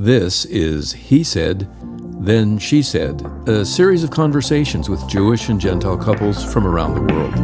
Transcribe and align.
This 0.00 0.44
is 0.44 0.92
He 0.92 1.24
Said, 1.24 1.68
Then 2.20 2.56
She 2.56 2.82
Said, 2.82 3.20
a 3.48 3.64
series 3.64 4.04
of 4.04 4.12
conversations 4.12 4.88
with 4.88 5.04
Jewish 5.08 5.48
and 5.48 5.60
Gentile 5.60 5.98
couples 5.98 6.44
from 6.52 6.68
around 6.68 6.94
the 6.94 7.12
world. 7.12 7.34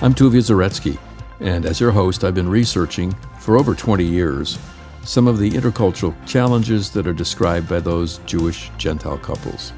I'm 0.00 0.14
Tuvia 0.14 0.40
Zaretsky, 0.40 0.98
and 1.42 1.66
as 1.66 1.80
your 1.80 1.90
host, 1.90 2.22
I've 2.22 2.34
been 2.34 2.48
researching 2.48 3.12
for 3.40 3.58
over 3.58 3.74
20 3.74 4.04
years 4.04 4.58
some 5.04 5.26
of 5.26 5.38
the 5.38 5.50
intercultural 5.50 6.14
challenges 6.26 6.90
that 6.90 7.06
are 7.06 7.12
described 7.12 7.68
by 7.68 7.80
those 7.80 8.18
Jewish 8.18 8.70
Gentile 8.78 9.18
couples. 9.18 9.72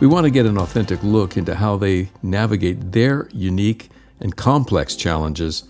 We 0.00 0.08
want 0.08 0.24
to 0.24 0.30
get 0.30 0.46
an 0.46 0.58
authentic 0.58 1.00
look 1.04 1.36
into 1.36 1.54
how 1.54 1.76
they 1.76 2.10
navigate 2.22 2.90
their 2.92 3.28
unique 3.32 3.90
and 4.18 4.34
complex 4.34 4.96
challenges, 4.96 5.64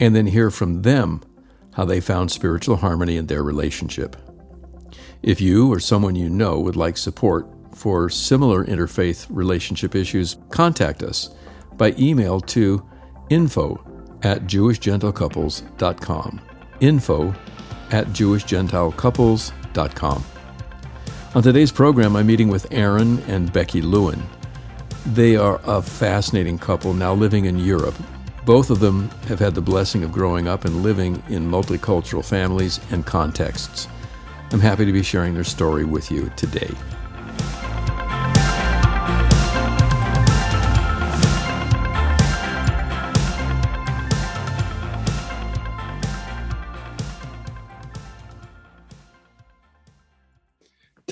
and 0.00 0.16
then 0.16 0.26
hear 0.26 0.50
from 0.50 0.82
them 0.82 1.22
how 1.74 1.84
they 1.84 2.00
found 2.00 2.32
spiritual 2.32 2.76
harmony 2.76 3.16
in 3.16 3.26
their 3.26 3.44
relationship. 3.44 4.16
If 5.22 5.40
you 5.40 5.72
or 5.72 5.78
someone 5.78 6.16
you 6.16 6.28
know 6.28 6.58
would 6.58 6.76
like 6.76 6.96
support 6.96 7.46
for 7.72 8.10
similar 8.10 8.64
interfaith 8.64 9.26
relationship 9.30 9.94
issues, 9.94 10.36
contact 10.50 11.02
us 11.02 11.30
by 11.76 11.94
email 11.98 12.40
to 12.40 12.84
info 13.30 13.93
at 14.24 14.42
jewishgentilecouples.com. 14.42 16.40
Info 16.80 17.34
at 17.90 18.06
jewishgentilecouples.com. 18.08 20.24
On 21.34 21.42
today's 21.42 21.72
program, 21.72 22.16
I'm 22.16 22.26
meeting 22.26 22.48
with 22.48 22.66
Aaron 22.72 23.18
and 23.28 23.52
Becky 23.52 23.82
Lewin. 23.82 24.22
They 25.06 25.36
are 25.36 25.60
a 25.64 25.82
fascinating 25.82 26.58
couple 26.58 26.94
now 26.94 27.12
living 27.12 27.44
in 27.44 27.58
Europe. 27.58 27.94
Both 28.46 28.70
of 28.70 28.80
them 28.80 29.10
have 29.26 29.38
had 29.38 29.54
the 29.54 29.60
blessing 29.60 30.04
of 30.04 30.12
growing 30.12 30.48
up 30.48 30.64
and 30.64 30.82
living 30.82 31.22
in 31.28 31.50
multicultural 31.50 32.24
families 32.24 32.80
and 32.90 33.04
contexts. 33.04 33.88
I'm 34.52 34.60
happy 34.60 34.84
to 34.84 34.92
be 34.92 35.02
sharing 35.02 35.34
their 35.34 35.44
story 35.44 35.84
with 35.84 36.10
you 36.10 36.30
today. 36.36 36.70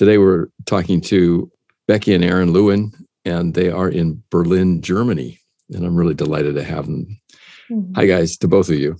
Today 0.03 0.17
we're 0.17 0.49
talking 0.65 0.99
to 0.99 1.49
Becky 1.87 2.13
and 2.13 2.25
Aaron 2.25 2.51
Lewin, 2.51 2.91
and 3.23 3.53
they 3.53 3.69
are 3.69 3.87
in 3.87 4.21
Berlin, 4.31 4.81
Germany. 4.81 5.39
And 5.69 5.85
I'm 5.85 5.95
really 5.95 6.13
delighted 6.13 6.55
to 6.55 6.63
have 6.65 6.87
them. 6.87 7.21
Mm-hmm. 7.71 7.93
Hi, 7.93 8.05
guys, 8.05 8.35
to 8.39 8.49
both 8.49 8.67
of 8.67 8.75
you. 8.75 8.97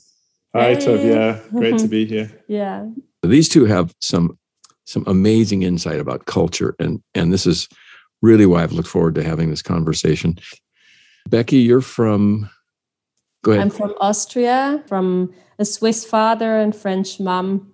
Hi, 0.56 0.76
Tov. 0.76 1.04
Yeah, 1.04 1.42
great 1.50 1.78
to 1.80 1.90
be 1.90 2.06
here. 2.14 2.32
Yeah. 2.48 2.88
These 3.22 3.50
two 3.50 3.66
have 3.66 3.94
some 4.00 4.40
some 4.86 5.04
amazing 5.06 5.64
insight 5.64 6.00
about 6.00 6.26
culture, 6.26 6.74
and 6.80 7.04
and 7.14 7.34
this 7.34 7.46
is 7.46 7.68
really 8.22 8.46
why 8.46 8.64
I've 8.64 8.72
looked 8.72 8.88
forward 8.88 9.16
to 9.16 9.26
having 9.26 9.50
this 9.50 9.62
conversation. 9.62 10.40
Becky, 11.28 11.58
you're 11.58 11.82
from. 11.82 12.50
Go 13.44 13.52
ahead. 13.52 13.64
I'm 13.64 13.72
from 13.72 13.94
Austria, 14.00 14.82
from 14.88 15.34
a 15.60 15.66
Swiss 15.66 16.06
father 16.06 16.58
and 16.58 16.74
French 16.74 17.20
mom. 17.20 17.74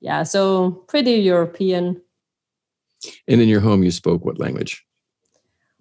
Yeah, 0.00 0.22
so 0.22 0.82
pretty 0.88 1.16
European. 1.16 2.00
And 3.28 3.40
in 3.40 3.48
your 3.48 3.60
home, 3.60 3.82
you 3.82 3.90
spoke 3.90 4.24
what 4.24 4.38
language? 4.38 4.84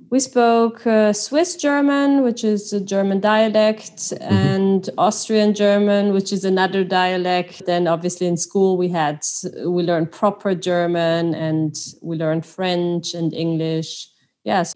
We 0.09 0.19
spoke 0.19 0.87
uh, 0.87 1.11
Swiss 1.11 1.55
German, 1.57 2.23
which 2.23 2.43
is 2.43 2.71
a 2.71 2.79
German 2.79 3.19
dialect, 3.19 3.97
mm-hmm. 3.97 4.33
and 4.33 4.89
Austrian 4.97 5.53
German, 5.53 6.13
which 6.13 6.31
is 6.31 6.45
another 6.45 6.83
dialect. 6.83 7.65
Then, 7.65 7.85
obviously, 7.87 8.27
in 8.27 8.37
school 8.37 8.77
we 8.77 8.87
had 8.87 9.21
we 9.65 9.83
learned 9.83 10.11
proper 10.11 10.55
German, 10.55 11.35
and 11.35 11.75
we 12.01 12.15
learned 12.15 12.45
French 12.45 13.13
and 13.13 13.33
English. 13.33 14.07
Yes. 14.45 14.73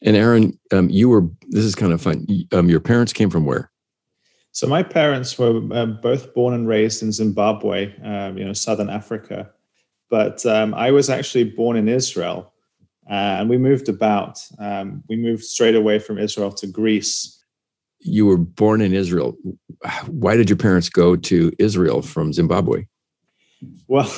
And 0.00 0.16
Aaron, 0.16 0.58
um, 0.72 0.88
you 0.88 1.08
were. 1.10 1.28
This 1.50 1.64
is 1.64 1.74
kind 1.74 1.92
of 1.92 2.00
fun. 2.00 2.26
Um, 2.52 2.68
your 2.70 2.80
parents 2.80 3.12
came 3.12 3.30
from 3.30 3.44
where? 3.44 3.70
So 4.52 4.66
my 4.66 4.82
parents 4.82 5.38
were 5.38 5.62
uh, 5.72 5.86
both 5.86 6.34
born 6.34 6.54
and 6.54 6.68
raised 6.68 7.02
in 7.02 7.12
Zimbabwe, 7.12 7.94
um, 8.02 8.36
you 8.36 8.44
know, 8.44 8.52
southern 8.52 8.90
Africa. 8.90 9.50
But 10.12 10.44
um, 10.44 10.74
I 10.74 10.90
was 10.90 11.08
actually 11.08 11.44
born 11.44 11.74
in 11.74 11.88
Israel, 11.88 12.52
uh, 13.08 13.40
and 13.40 13.48
we 13.48 13.56
moved 13.56 13.88
about. 13.88 14.46
Um, 14.58 15.02
we 15.08 15.16
moved 15.16 15.42
straight 15.42 15.74
away 15.74 15.98
from 15.98 16.18
Israel 16.18 16.52
to 16.52 16.66
Greece. 16.66 17.42
You 18.00 18.26
were 18.26 18.36
born 18.36 18.82
in 18.82 18.92
Israel. 18.92 19.38
Why 20.08 20.36
did 20.36 20.50
your 20.50 20.58
parents 20.58 20.90
go 20.90 21.16
to 21.16 21.50
Israel 21.58 22.02
from 22.02 22.34
Zimbabwe? 22.34 22.84
Well, 23.88 24.12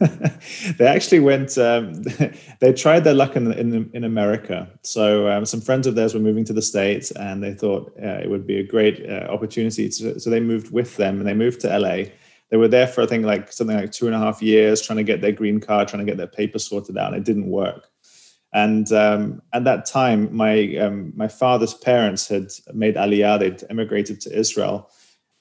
they 0.76 0.86
actually 0.86 1.20
went. 1.20 1.56
Um, 1.56 2.02
they 2.60 2.74
tried 2.74 3.04
their 3.04 3.14
luck 3.14 3.34
in 3.34 3.50
in, 3.52 3.90
in 3.94 4.04
America. 4.04 4.68
So 4.82 5.30
um, 5.30 5.46
some 5.46 5.62
friends 5.62 5.86
of 5.86 5.94
theirs 5.94 6.12
were 6.12 6.20
moving 6.20 6.44
to 6.44 6.52
the 6.52 6.60
states, 6.60 7.10
and 7.12 7.42
they 7.42 7.54
thought 7.54 7.90
uh, 8.02 8.20
it 8.22 8.28
would 8.28 8.46
be 8.46 8.58
a 8.58 8.66
great 8.74 9.02
uh, 9.08 9.28
opportunity. 9.30 9.88
To, 9.88 10.20
so 10.20 10.28
they 10.28 10.40
moved 10.40 10.70
with 10.72 10.98
them, 10.98 11.20
and 11.20 11.26
they 11.26 11.32
moved 11.32 11.62
to 11.62 11.78
LA 11.78 12.12
they 12.52 12.58
were 12.58 12.68
there 12.68 12.86
for 12.86 13.00
I 13.00 13.06
think 13.06 13.24
like 13.24 13.50
something 13.50 13.76
like 13.76 13.92
two 13.92 14.06
and 14.06 14.14
a 14.14 14.18
half 14.18 14.42
years 14.42 14.82
trying 14.82 14.98
to 14.98 15.02
get 15.02 15.22
their 15.22 15.32
green 15.32 15.58
card, 15.58 15.88
trying 15.88 16.04
to 16.04 16.10
get 16.10 16.18
their 16.18 16.26
papers 16.26 16.68
sorted 16.68 16.98
out. 16.98 17.14
And 17.14 17.16
it 17.16 17.24
didn't 17.24 17.48
work. 17.48 17.88
And 18.52 18.92
um, 18.92 19.40
at 19.54 19.64
that 19.64 19.86
time, 19.86 20.28
my 20.36 20.76
um, 20.76 21.14
my 21.16 21.28
father's 21.28 21.72
parents 21.72 22.28
had 22.28 22.50
made 22.74 22.96
aliyah; 22.96 23.38
they'd 23.38 23.64
emigrated 23.70 24.20
to 24.20 24.38
Israel, 24.38 24.90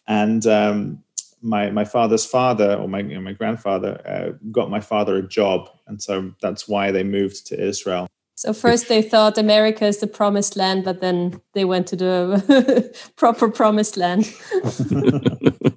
and 0.08 0.48
um, 0.48 1.04
my 1.42 1.70
my 1.72 1.84
father's 1.84 2.26
father 2.26 2.76
or 2.76 2.88
my 2.88 3.00
you 3.00 3.16
know, 3.16 3.20
my 3.20 3.34
grandfather 3.34 4.02
uh, 4.08 4.32
got 4.50 4.70
my 4.70 4.80
father 4.80 5.18
a 5.18 5.28
job, 5.28 5.70
and 5.88 6.02
so 6.02 6.32
that's 6.42 6.70
why 6.70 6.92
they 6.92 7.04
moved 7.04 7.46
to 7.48 7.62
Israel. 7.62 8.08
So 8.36 8.54
first 8.54 8.88
they 8.88 9.02
thought 9.02 9.38
America 9.38 9.86
is 9.86 9.98
the 9.98 10.08
promised 10.08 10.56
land, 10.56 10.86
but 10.86 11.02
then 11.02 11.42
they 11.54 11.66
went 11.66 11.88
to 11.88 11.98
the 11.98 12.98
proper 13.18 13.50
promised 13.50 13.98
land. 13.98 14.34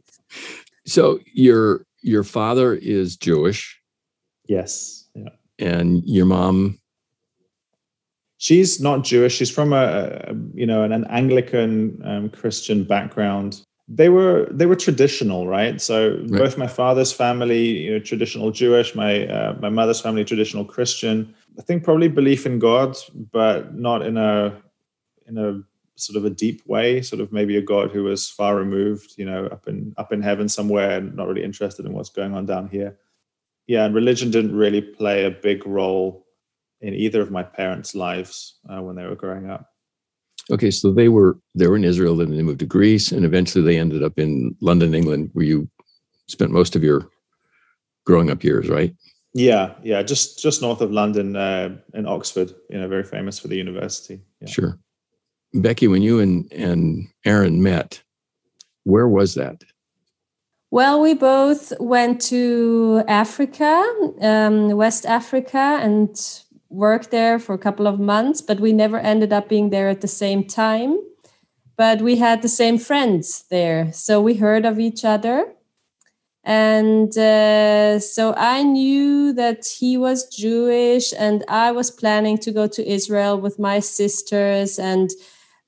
So 0.87 1.21
your 1.33 1.87
your 2.03 2.25
father 2.25 2.75
is 2.75 3.17
Jewish. 3.17 3.81
Yes. 4.47 5.09
Yeah. 5.15 5.31
And 5.59 6.03
your 6.05 6.27
mom 6.27 6.78
she's 8.45 8.78
not 8.81 9.05
Jewish. 9.05 9.34
She's 9.37 9.50
from 9.50 9.73
a, 9.73 9.84
a 10.28 10.34
you 10.55 10.67
know 10.67 10.83
an, 10.83 10.93
an 10.93 11.06
Anglican 11.06 12.00
um, 12.05 12.31
Christian 12.31 12.84
background. 12.84 13.62
They 13.89 14.09
were 14.09 14.49
they 14.50 14.67
were 14.67 14.77
traditional, 14.77 15.47
right? 15.47 15.81
So 15.81 16.11
right. 16.11 16.43
both 16.43 16.59
my 16.59 16.67
father's 16.67 17.12
family, 17.12 17.65
you 17.84 17.93
know, 17.93 17.99
traditional 17.99 18.50
Jewish. 18.50 18.94
My 18.94 19.27
uh, 19.27 19.56
my 19.61 19.71
mother's 19.71 20.00
family, 20.00 20.25
traditional 20.25 20.65
Christian. 20.65 21.34
I 21.59 21.62
think 21.62 21.84
probably 21.84 22.09
belief 22.09 22.47
in 22.47 22.59
God, 22.59 22.97
but 23.33 23.75
not 23.75 24.05
in 24.05 24.17
a 24.17 24.61
in 25.27 25.39
a 25.39 25.62
sort 25.97 26.16
of 26.16 26.25
a 26.25 26.31
deep 26.31 26.62
way, 26.66 27.03
sort 27.03 27.21
of 27.21 27.32
maybe 27.32 27.56
a 27.56 27.62
God 27.62 27.91
who 27.91 28.05
was 28.05 28.28
far 28.28 28.56
removed, 28.56 29.15
you 29.16 29.25
know, 29.25 29.47
up 29.47 29.69
in 29.69 29.94
up 29.97 30.12
in 30.12 30.22
heaven 30.22 30.49
somewhere, 30.49 30.99
and 30.99 31.15
not 31.15 31.28
really 31.28 31.44
interested 31.44 31.87
in 31.87 31.93
what's 31.93 32.10
going 32.10 32.34
on 32.34 32.47
down 32.47 32.69
here. 32.69 32.99
Yeah, 33.66 33.84
and 33.84 33.94
religion 33.94 34.31
didn't 34.31 34.56
really 34.56 34.81
play 34.81 35.25
a 35.25 35.31
big 35.31 35.66
role 35.66 36.27
in 36.81 36.94
either 36.94 37.21
of 37.21 37.31
my 37.31 37.43
parents' 37.43 37.94
lives 37.94 38.59
uh, 38.69 38.82
when 38.82 38.97
they 38.97 39.06
were 39.06 39.16
growing 39.16 39.49
up. 39.49 39.71
Okay, 40.50 40.71
so 40.71 40.93
they 40.93 41.09
were 41.09 41.38
they 41.55 41.67
were 41.67 41.76
in 41.76 41.85
Israel, 41.85 42.17
then 42.17 42.37
they 42.37 42.43
moved 42.43 42.61
to 42.61 42.67
Greece, 42.67 43.12
and 43.12 43.25
eventually 43.25 43.64
they 43.64 43.79
ended 43.79 44.02
up 44.02 44.19
in 44.19 44.55
London, 44.61 44.94
England, 44.94 45.31
where 45.32 45.46
you 45.46 45.69
spent 46.26 46.50
most 46.50 46.76
of 46.76 46.82
your 46.82 47.08
growing 48.05 48.31
up 48.31 48.44
years, 48.44 48.69
right? 48.69 48.94
Yeah, 49.32 49.75
yeah, 49.82 50.02
just 50.02 50.43
just 50.43 50.61
north 50.61 50.81
of 50.81 50.93
London, 50.93 51.35
uh, 51.35 51.76
in 51.94 52.06
Oxford. 52.06 52.52
You 52.69 52.81
know, 52.81 52.88
very 52.88 53.05
famous 53.05 53.38
for 53.38 53.49
the 53.49 53.56
university. 53.56 54.20
Yeah. 54.41 54.49
Sure. 54.49 54.79
Becky, 55.55 55.89
when 55.89 56.03
you 56.03 56.19
and, 56.21 56.53
and 56.53 57.09
Aaron 57.25 57.62
met, 57.62 58.03
where 58.83 59.09
was 59.09 59.35
that? 59.35 59.65
Well, 60.71 61.01
we 61.01 61.15
both 61.15 61.73
went 61.79 62.21
to 62.23 63.05
Africa, 63.06 63.85
um, 64.21 64.71
West 64.71 65.06
Africa, 65.06 65.79
and 65.81 66.21
worked 66.69 67.12
there 67.12 67.39
for 67.39 67.55
a 67.55 67.59
couple 67.59 67.87
of 67.87 68.01
months, 68.01 68.41
but 68.43 68.59
we 68.59 68.73
never 68.73 68.99
ended 68.99 69.33
up 69.33 69.49
being 69.49 69.71
there 69.71 69.89
at 69.89 70.01
the 70.01 70.09
same 70.09 70.45
time. 70.45 70.99
But 71.77 72.03
we 72.03 72.17
had 72.17 72.43
the 72.43 72.49
same 72.49 72.79
friends 72.79 73.45
there. 73.51 73.93
So 73.93 74.21
we 74.21 74.35
heard 74.35 74.65
of 74.65 74.81
each 74.81 75.05
other. 75.05 75.53
And 76.43 77.17
uh, 77.17 78.01
so 78.01 78.35
I 78.37 78.62
knew 78.62 79.33
that 79.33 79.65
he 79.67 79.97
was 79.97 80.29
Jewish, 80.29 81.12
and 81.17 81.45
I 81.49 81.71
was 81.71 81.91
planning 81.91 82.37
to 82.39 82.53
go 82.53 82.67
to 82.67 82.87
Israel 82.87 83.41
with 83.41 83.59
my 83.59 83.81
sisters. 83.81 84.79
And 84.79 85.11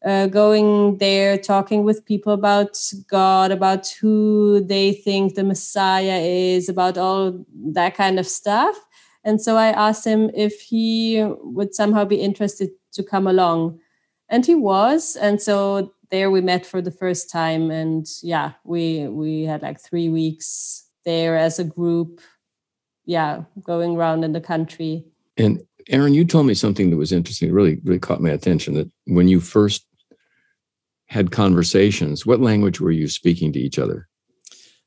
uh, 0.06 0.28
going 0.28 0.98
there, 0.98 1.36
talking 1.36 1.82
with 1.82 2.04
people 2.04 2.32
about 2.32 2.78
God, 3.08 3.50
about 3.50 3.88
who 3.88 4.60
they 4.64 4.92
think 4.92 5.34
the 5.34 5.42
Messiah 5.42 6.20
is, 6.20 6.68
about 6.68 6.96
all 6.96 7.44
that 7.72 7.96
kind 7.96 8.20
of 8.20 8.26
stuff. 8.26 8.76
And 9.24 9.42
so 9.42 9.56
I 9.56 9.68
asked 9.68 10.06
him 10.06 10.30
if 10.32 10.60
he 10.60 11.24
would 11.40 11.74
somehow 11.74 12.04
be 12.04 12.20
interested 12.20 12.70
to 12.92 13.02
come 13.02 13.26
along. 13.26 13.80
And 14.28 14.46
he 14.46 14.54
was. 14.54 15.16
And 15.16 15.42
so 15.42 15.92
there 16.12 16.30
we 16.30 16.40
met 16.40 16.64
for 16.64 16.80
the 16.80 16.92
first 16.92 17.28
time. 17.28 17.72
And 17.72 18.06
yeah, 18.22 18.52
we 18.64 19.08
we 19.08 19.42
had 19.42 19.62
like 19.62 19.80
three 19.80 20.08
weeks 20.08 20.88
there 21.04 21.36
as 21.36 21.58
a 21.58 21.64
group, 21.64 22.20
yeah, 23.04 23.42
going 23.62 23.96
around 23.96 24.22
in 24.22 24.32
the 24.32 24.40
country. 24.40 25.04
And 25.36 25.62
Aaron, 25.88 26.14
you 26.14 26.24
told 26.24 26.46
me 26.46 26.54
something 26.54 26.90
that 26.90 26.96
was 26.96 27.12
interesting, 27.12 27.52
really, 27.52 27.80
really 27.84 27.98
caught 27.98 28.20
my 28.20 28.30
attention 28.30 28.74
that 28.74 28.90
when 29.06 29.28
you 29.28 29.40
first 29.40 29.85
had 31.06 31.30
conversations, 31.30 32.26
what 32.26 32.40
language 32.40 32.80
were 32.80 32.90
you 32.90 33.08
speaking 33.08 33.52
to 33.52 33.58
each 33.58 33.78
other? 33.78 34.08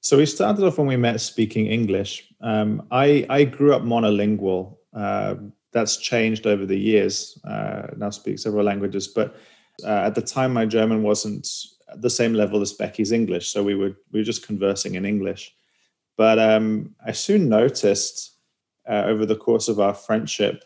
So 0.02 0.18
we 0.18 0.26
started 0.26 0.66
off 0.66 0.78
when 0.78 0.88
we 0.88 0.96
met 0.96 1.20
speaking 1.20 1.68
English. 1.68 2.32
Um, 2.42 2.88
I, 2.92 3.26
I 3.30 3.44
grew 3.44 3.74
up 3.74 3.82
monolingual. 3.82 4.78
Uh, 4.94 5.36
that's 5.72 5.98
changed 5.98 6.48
over 6.48 6.66
the 6.66 6.78
years. 6.78 7.40
Uh, 7.48 7.88
now 7.98 8.10
speak 8.10 8.40
several 8.40 8.66
languages, 8.66 9.08
but 9.08 9.36
uh, 9.84 10.08
at 10.08 10.16
the 10.16 10.22
time 10.22 10.54
my 10.54 10.66
German 10.66 11.04
wasn't 11.04 11.48
the 11.96 12.10
same 12.10 12.34
level 12.34 12.62
as 12.62 12.74
Becky's 12.74 13.12
English, 13.12 13.50
so 13.50 13.64
we 13.64 13.76
were 13.76 13.96
we 14.12 14.20
were 14.20 14.24
just 14.24 14.46
conversing 14.46 14.96
in 14.96 15.06
English. 15.06 15.56
But 16.18 16.40
um, 16.40 16.96
I 17.06 17.12
soon 17.12 17.50
noticed 17.50 18.36
uh, 18.88 19.04
over 19.06 19.26
the 19.26 19.36
course 19.36 19.68
of 19.68 19.80
our 19.80 19.94
friendship 19.94 20.64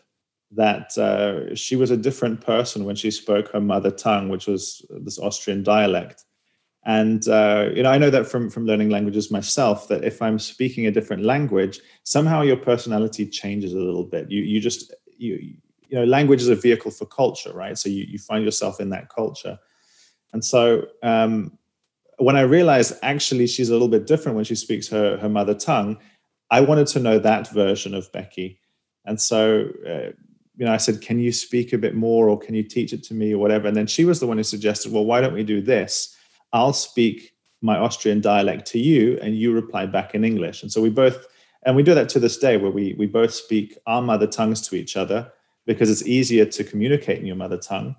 that 0.56 0.96
uh, 0.98 1.54
she 1.54 1.76
was 1.76 1.90
a 1.90 1.96
different 1.96 2.40
person 2.40 2.84
when 2.84 2.96
she 2.96 3.10
spoke 3.10 3.50
her 3.52 3.60
mother 3.60 3.90
tongue, 3.90 4.28
which 4.28 4.46
was 4.46 4.84
this 4.90 5.18
Austrian 5.18 5.62
dialect. 5.62 6.24
And 6.86 7.26
uh, 7.28 7.70
you 7.74 7.82
know, 7.82 7.90
I 7.90 7.98
know 7.98 8.10
that 8.10 8.26
from 8.26 8.50
from 8.50 8.66
learning 8.66 8.90
languages 8.90 9.30
myself 9.30 9.88
that 9.88 10.04
if 10.04 10.20
I'm 10.20 10.38
speaking 10.38 10.86
a 10.86 10.90
different 10.90 11.22
language, 11.22 11.80
somehow 12.02 12.42
your 12.42 12.58
personality 12.58 13.26
changes 13.26 13.72
a 13.72 13.78
little 13.78 14.04
bit. 14.04 14.30
You 14.30 14.42
you 14.42 14.60
just 14.60 14.92
you 15.16 15.54
you 15.88 15.98
know, 15.98 16.04
language 16.04 16.42
is 16.42 16.48
a 16.48 16.54
vehicle 16.54 16.90
for 16.90 17.06
culture, 17.06 17.52
right? 17.54 17.78
So 17.78 17.88
you 17.88 18.04
you 18.06 18.18
find 18.18 18.44
yourself 18.44 18.80
in 18.80 18.90
that 18.90 19.08
culture. 19.08 19.58
And 20.34 20.44
so 20.44 20.86
um, 21.02 21.56
when 22.18 22.36
I 22.36 22.42
realized 22.42 22.94
actually 23.02 23.46
she's 23.46 23.70
a 23.70 23.72
little 23.72 23.88
bit 23.88 24.06
different 24.06 24.36
when 24.36 24.44
she 24.44 24.54
speaks 24.54 24.88
her 24.88 25.16
her 25.16 25.28
mother 25.28 25.54
tongue, 25.54 25.96
I 26.50 26.60
wanted 26.60 26.88
to 26.88 27.00
know 27.00 27.18
that 27.18 27.48
version 27.48 27.94
of 27.94 28.12
Becky. 28.12 28.60
And 29.06 29.20
so 29.20 29.70
uh, 29.88 30.12
you 30.56 30.64
know, 30.64 30.72
I 30.72 30.76
said, 30.76 31.00
"Can 31.00 31.18
you 31.18 31.32
speak 31.32 31.72
a 31.72 31.78
bit 31.78 31.94
more, 31.94 32.28
or 32.28 32.38
can 32.38 32.54
you 32.54 32.62
teach 32.62 32.92
it 32.92 33.02
to 33.04 33.14
me, 33.14 33.32
or 33.34 33.38
whatever?" 33.38 33.66
And 33.68 33.76
then 33.76 33.86
she 33.86 34.04
was 34.04 34.20
the 34.20 34.26
one 34.26 34.36
who 34.36 34.44
suggested, 34.44 34.92
"Well, 34.92 35.04
why 35.04 35.20
don't 35.20 35.34
we 35.34 35.44
do 35.44 35.60
this?" 35.60 36.16
I'll 36.52 36.72
speak 36.72 37.34
my 37.60 37.76
Austrian 37.76 38.20
dialect 38.20 38.66
to 38.66 38.78
you, 38.78 39.18
and 39.22 39.34
you 39.34 39.52
reply 39.52 39.86
back 39.86 40.14
in 40.14 40.24
English. 40.24 40.62
And 40.62 40.70
so 40.70 40.80
we 40.80 40.90
both, 40.90 41.26
and 41.64 41.74
we 41.74 41.82
do 41.82 41.94
that 41.94 42.08
to 42.10 42.20
this 42.20 42.38
day, 42.38 42.56
where 42.56 42.70
we 42.70 42.94
we 42.98 43.06
both 43.06 43.32
speak 43.32 43.76
our 43.86 44.02
mother 44.02 44.26
tongues 44.26 44.60
to 44.68 44.76
each 44.76 44.96
other 44.96 45.30
because 45.66 45.90
it's 45.90 46.06
easier 46.06 46.44
to 46.44 46.62
communicate 46.62 47.18
in 47.18 47.26
your 47.26 47.36
mother 47.36 47.58
tongue, 47.58 47.96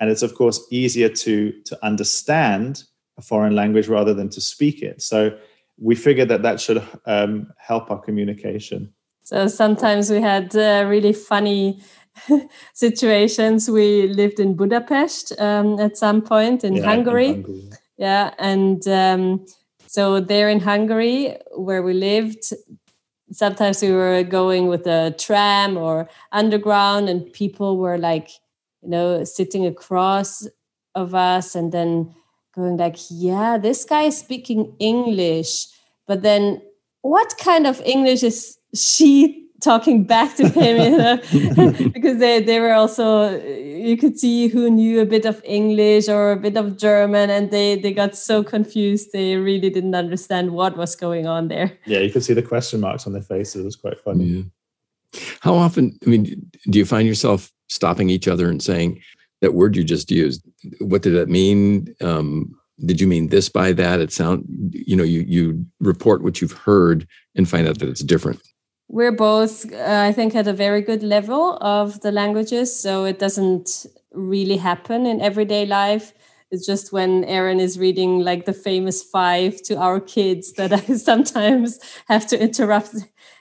and 0.00 0.10
it's 0.10 0.22
of 0.22 0.34
course 0.34 0.66
easier 0.70 1.08
to 1.08 1.52
to 1.64 1.78
understand 1.84 2.84
a 3.18 3.22
foreign 3.22 3.54
language 3.54 3.88
rather 3.88 4.14
than 4.14 4.28
to 4.30 4.40
speak 4.40 4.82
it. 4.82 5.02
So 5.02 5.36
we 5.78 5.94
figured 5.94 6.28
that 6.28 6.42
that 6.42 6.60
should 6.60 6.82
um, 7.06 7.52
help 7.58 7.90
our 7.90 7.98
communication. 7.98 8.92
So 9.32 9.46
sometimes 9.48 10.10
we 10.10 10.20
had 10.20 10.54
uh, 10.54 10.84
really 10.86 11.12
funny 11.12 11.80
situations. 12.74 13.70
We 13.70 14.08
lived 14.08 14.40
in 14.40 14.54
Budapest 14.54 15.32
um, 15.40 15.80
at 15.80 15.96
some 15.96 16.20
point 16.20 16.64
in, 16.64 16.76
yeah, 16.76 16.84
Hungary. 16.84 17.28
in 17.28 17.34
Hungary 17.34 17.70
yeah 18.02 18.34
and 18.38 18.86
um, 18.88 19.46
so 19.86 20.18
there 20.18 20.48
in 20.48 20.60
hungary 20.60 21.36
where 21.54 21.82
we 21.82 21.92
lived 21.92 22.52
sometimes 23.30 23.80
we 23.80 23.92
were 23.92 24.24
going 24.24 24.66
with 24.66 24.86
a 24.86 25.14
tram 25.18 25.76
or 25.76 26.08
underground 26.32 27.08
and 27.08 27.32
people 27.32 27.78
were 27.78 27.98
like 27.98 28.28
you 28.82 28.88
know 28.88 29.24
sitting 29.24 29.66
across 29.66 30.48
of 30.94 31.14
us 31.14 31.54
and 31.54 31.70
then 31.70 32.12
going 32.56 32.76
like 32.76 32.96
yeah 33.08 33.56
this 33.56 33.84
guy 33.84 34.02
is 34.02 34.18
speaking 34.18 34.74
english 34.78 35.68
but 36.08 36.22
then 36.22 36.60
what 37.02 37.36
kind 37.38 37.66
of 37.66 37.80
english 37.84 38.22
is 38.22 38.58
she 38.74 39.38
talking 39.60 40.02
back 40.04 40.34
to 40.36 40.48
him 40.48 40.92
you 40.92 40.98
know? 40.98 41.18
Because 41.92 42.18
they, 42.18 42.42
they 42.42 42.58
were 42.58 42.72
also 42.72 43.40
you 43.40 43.96
could 43.96 44.18
see 44.18 44.48
who 44.48 44.70
knew 44.70 45.00
a 45.00 45.06
bit 45.06 45.24
of 45.24 45.40
english 45.44 46.08
or 46.08 46.32
a 46.32 46.36
bit 46.36 46.56
of 46.56 46.76
german 46.76 47.30
and 47.30 47.50
they 47.50 47.76
they 47.76 47.92
got 47.92 48.16
so 48.16 48.42
confused 48.42 49.10
they 49.12 49.36
really 49.36 49.70
didn't 49.70 49.94
understand 49.94 50.50
what 50.50 50.76
was 50.76 50.96
going 50.96 51.26
on 51.26 51.48
there. 51.48 51.78
Yeah 51.86 52.00
you 52.00 52.10
could 52.10 52.24
see 52.24 52.34
the 52.34 52.42
question 52.42 52.80
marks 52.80 53.06
on 53.06 53.12
their 53.12 53.22
faces. 53.22 53.62
It 53.62 53.64
was 53.64 53.76
quite 53.76 54.00
funny. 54.00 54.24
Yeah. 54.24 54.42
how 55.40 55.54
often 55.54 55.98
i 56.06 56.10
mean 56.10 56.24
do 56.70 56.78
you 56.78 56.86
find 56.86 57.06
yourself 57.06 57.52
stopping 57.68 58.10
each 58.10 58.26
other 58.28 58.48
and 58.48 58.62
saying 58.62 59.00
that 59.42 59.54
word 59.54 59.76
you 59.76 59.84
just 59.84 60.10
used 60.10 60.42
what 60.80 61.02
did 61.02 61.14
that 61.14 61.28
mean? 61.28 61.94
Um, 62.00 62.54
did 62.78 63.00
you 63.00 63.06
mean 63.06 63.28
this 63.28 63.48
by 63.48 63.72
that? 63.72 64.00
It 64.00 64.12
sound 64.12 64.44
you 64.72 64.96
know 64.96 65.04
you 65.04 65.20
you 65.20 65.66
report 65.80 66.22
what 66.22 66.40
you've 66.40 66.52
heard 66.52 67.06
and 67.34 67.48
find 67.48 67.68
out 67.68 67.78
that 67.78 67.88
it's 67.88 68.02
different. 68.02 68.40
We're 68.88 69.12
both 69.12 69.72
uh, 69.72 70.04
i 70.08 70.12
think 70.12 70.34
at 70.34 70.46
a 70.46 70.52
very 70.52 70.82
good 70.82 71.02
level 71.02 71.56
of 71.62 72.00
the 72.00 72.12
languages 72.12 72.78
so 72.78 73.04
it 73.04 73.18
doesn't 73.18 73.86
really 74.12 74.58
happen 74.58 75.06
in 75.06 75.20
everyday 75.20 75.64
life. 75.66 76.12
It's 76.50 76.66
just 76.66 76.92
when 76.92 77.24
aaron 77.24 77.60
is 77.60 77.78
reading 77.78 78.20
like 78.20 78.44
the 78.44 78.52
famous 78.52 79.02
five 79.02 79.62
to 79.62 79.76
our 79.76 80.00
kids 80.00 80.52
that 80.54 80.72
i 80.72 80.96
sometimes 81.10 81.78
have 82.08 82.26
to 82.28 82.40
interrupt. 82.40 82.94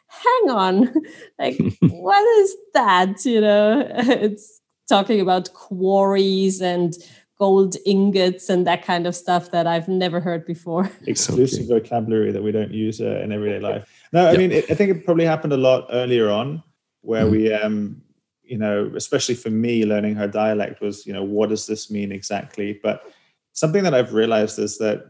Hang 0.08 0.50
on. 0.50 0.94
Like 1.40 1.58
what 1.82 2.24
is 2.42 2.56
that? 2.74 3.26
You 3.26 3.42
know 3.42 3.88
it's 3.98 4.62
talking 4.88 5.22
about 5.22 5.54
quarries 5.54 6.62
and 6.62 6.94
gold 7.42 7.76
ingots 7.88 8.50
and 8.50 8.68
that 8.68 8.86
kind 8.86 9.08
of 9.08 9.16
stuff 9.16 9.50
that 9.50 9.66
I've 9.66 9.88
never 9.88 10.20
heard 10.20 10.46
before. 10.46 10.92
Exclusive 11.08 11.66
okay. 11.66 11.80
vocabulary 11.80 12.32
that 12.32 12.44
we 12.44 12.52
don't 12.52 12.70
use 12.70 13.02
uh, 13.02 13.20
in 13.24 13.32
everyday 13.32 13.60
life. 13.60 13.92
No, 14.14 14.28
I 14.28 14.34
yep. 14.34 14.38
mean, 14.38 14.52
it, 14.52 14.70
I 14.70 14.76
think 14.76 14.92
it 14.92 15.04
probably 15.04 15.26
happened 15.26 15.52
a 15.52 15.58
lot 15.58 15.88
earlier 15.92 16.30
on 16.30 16.62
where 17.02 17.26
mm. 17.26 17.32
we, 17.32 17.52
um, 17.52 18.00
you 18.44 18.60
know, 18.60 18.92
especially 18.96 19.34
for 19.34 19.50
me, 19.50 19.88
learning 19.88 20.14
her 20.14 20.28
dialect 20.28 20.82
was, 20.82 21.08
you 21.08 21.14
know, 21.14 21.24
what 21.24 21.50
does 21.50 21.66
this 21.66 21.90
mean 21.90 22.12
exactly? 22.12 22.80
But 22.84 23.12
something 23.54 23.82
that 23.86 23.96
I've 23.96 24.14
realized 24.14 24.60
is 24.60 24.78
that 24.78 25.10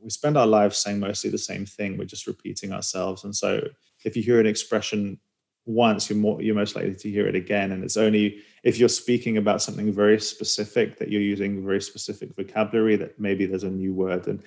we 0.00 0.08
spend 0.08 0.38
our 0.38 0.46
lives 0.46 0.78
saying 0.78 1.00
mostly 1.00 1.30
the 1.30 1.38
same 1.38 1.66
thing. 1.66 1.98
We're 1.98 2.04
just 2.04 2.28
repeating 2.28 2.72
ourselves. 2.72 3.24
And 3.24 3.34
so 3.34 3.60
if 4.04 4.16
you 4.16 4.22
hear 4.22 4.38
an 4.38 4.46
expression 4.46 5.18
once, 5.66 6.08
you're 6.08 6.18
more 6.18 6.40
you're 6.42 6.54
most 6.54 6.76
likely 6.76 6.94
to 6.94 7.10
hear 7.10 7.26
it 7.26 7.34
again. 7.34 7.72
And 7.72 7.84
it's 7.84 7.96
only 7.96 8.38
if 8.62 8.78
you're 8.78 8.88
speaking 8.88 9.36
about 9.36 9.62
something 9.62 9.92
very 9.92 10.20
specific 10.20 10.98
that 10.98 11.10
you're 11.10 11.20
using 11.20 11.64
very 11.64 11.80
specific 11.80 12.34
vocabulary 12.36 12.96
that 12.96 13.18
maybe 13.18 13.46
there's 13.46 13.64
a 13.64 13.70
new 13.70 13.94
word. 13.94 14.26
And 14.26 14.42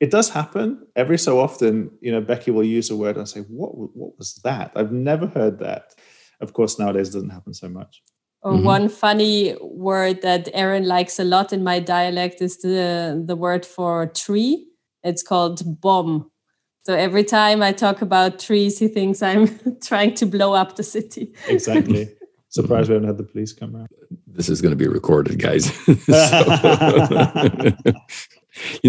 it 0.00 0.10
does 0.10 0.28
happen 0.28 0.86
every 0.96 1.18
so 1.18 1.40
often. 1.40 1.90
You 2.00 2.12
know, 2.12 2.20
Becky 2.20 2.50
will 2.50 2.64
use 2.64 2.90
a 2.90 2.96
word 2.96 3.16
and 3.16 3.28
say, 3.28 3.40
"What 3.40 3.76
what 3.76 4.18
was 4.18 4.34
that? 4.44 4.72
I've 4.74 4.92
never 4.92 5.26
heard 5.26 5.58
that." 5.60 5.94
Of 6.40 6.52
course, 6.52 6.78
nowadays 6.78 7.10
it 7.10 7.12
doesn't 7.12 7.30
happen 7.30 7.54
so 7.54 7.68
much. 7.68 8.02
Or 8.42 8.52
mm-hmm. 8.52 8.66
one 8.66 8.88
funny 8.88 9.56
word 9.62 10.20
that 10.22 10.48
Aaron 10.52 10.86
likes 10.86 11.18
a 11.18 11.24
lot 11.24 11.52
in 11.52 11.64
my 11.64 11.78
dialect 11.78 12.42
is 12.42 12.58
the 12.58 13.22
the 13.24 13.36
word 13.36 13.64
for 13.64 14.06
tree. 14.06 14.66
It's 15.02 15.22
called 15.22 15.80
bomb 15.80 16.30
so 16.84 16.94
every 16.94 17.24
time 17.24 17.62
I 17.62 17.72
talk 17.72 18.02
about 18.02 18.38
trees, 18.38 18.78
he 18.78 18.88
thinks 18.88 19.22
I'm 19.22 19.48
trying 19.82 20.14
to 20.16 20.26
blow 20.26 20.52
up 20.52 20.76
the 20.76 20.82
city. 20.82 21.32
Exactly. 21.48 22.14
Surprised 22.50 22.88
we 22.88 22.94
haven't 22.94 23.08
had 23.08 23.18
the 23.18 23.24
police 23.24 23.52
come 23.52 23.74
around. 23.74 23.88
This 24.28 24.48
is 24.48 24.60
going 24.60 24.70
to 24.70 24.76
be 24.76 24.86
recorded, 24.86 25.40
guys. 25.40 25.66
you 25.88 25.96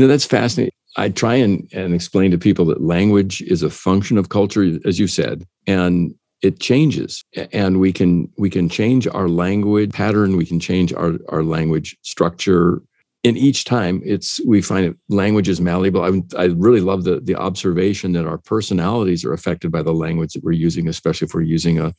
know, 0.01 0.07
that's 0.07 0.25
fascinating. 0.25 0.71
I 0.97 1.09
try 1.09 1.35
and, 1.35 1.67
and 1.73 1.93
explain 1.93 2.31
to 2.31 2.37
people 2.37 2.65
that 2.65 2.83
language 2.83 3.41
is 3.41 3.63
a 3.63 3.71
function 3.71 4.19
of 4.19 4.29
culture, 4.29 4.77
as 4.85 4.99
you 4.99 5.07
said, 5.07 5.45
and 5.65 6.13
it 6.43 6.59
changes. 6.59 7.23
And 7.51 7.79
we 7.79 7.91
can 7.91 8.31
we 8.37 8.51
can 8.51 8.69
change 8.69 9.07
our 9.07 9.27
language 9.27 9.93
pattern, 9.93 10.37
we 10.37 10.45
can 10.45 10.59
change 10.59 10.93
our, 10.93 11.13
our 11.29 11.43
language 11.43 11.97
structure 12.03 12.83
in 13.25 13.36
each 13.36 13.63
time 13.63 14.03
it's 14.05 14.39
we 14.46 14.62
find 14.62 14.86
it 14.86 14.96
language 15.10 15.50
is 15.50 15.60
malleable 15.60 16.03
I, 16.03 16.22
I 16.39 16.46
really 16.46 16.79
love 16.79 17.05
the 17.05 17.20
the 17.20 17.36
observation 17.36 18.12
that 18.12 18.27
our 18.27 18.38
personalities 18.38 19.25
are 19.25 19.34
affected 19.34 19.72
by 19.72 19.82
the 19.82 19.96
language 19.96 20.34
that 20.34 20.44
we're 20.44 20.51
using 20.51 20.88
especially 20.88 21.25
if 21.25 21.34
we're 21.34 21.41
using 21.41 21.79
a, 21.79 21.91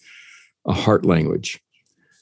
a 0.66 0.72
heart 0.72 1.04
language 1.04 1.60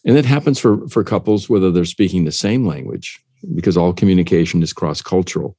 and 0.07 0.17
it 0.17 0.25
happens 0.25 0.59
for 0.59 0.89
for 0.89 1.05
couples 1.05 1.51
whether 1.51 1.71
they're 1.71 1.85
speaking 1.85 2.25
the 2.25 2.33
same 2.33 2.67
language 2.67 3.21
because 3.55 3.77
all 3.77 3.93
communication 3.93 4.63
is 4.63 4.73
cross-cultural 4.73 5.55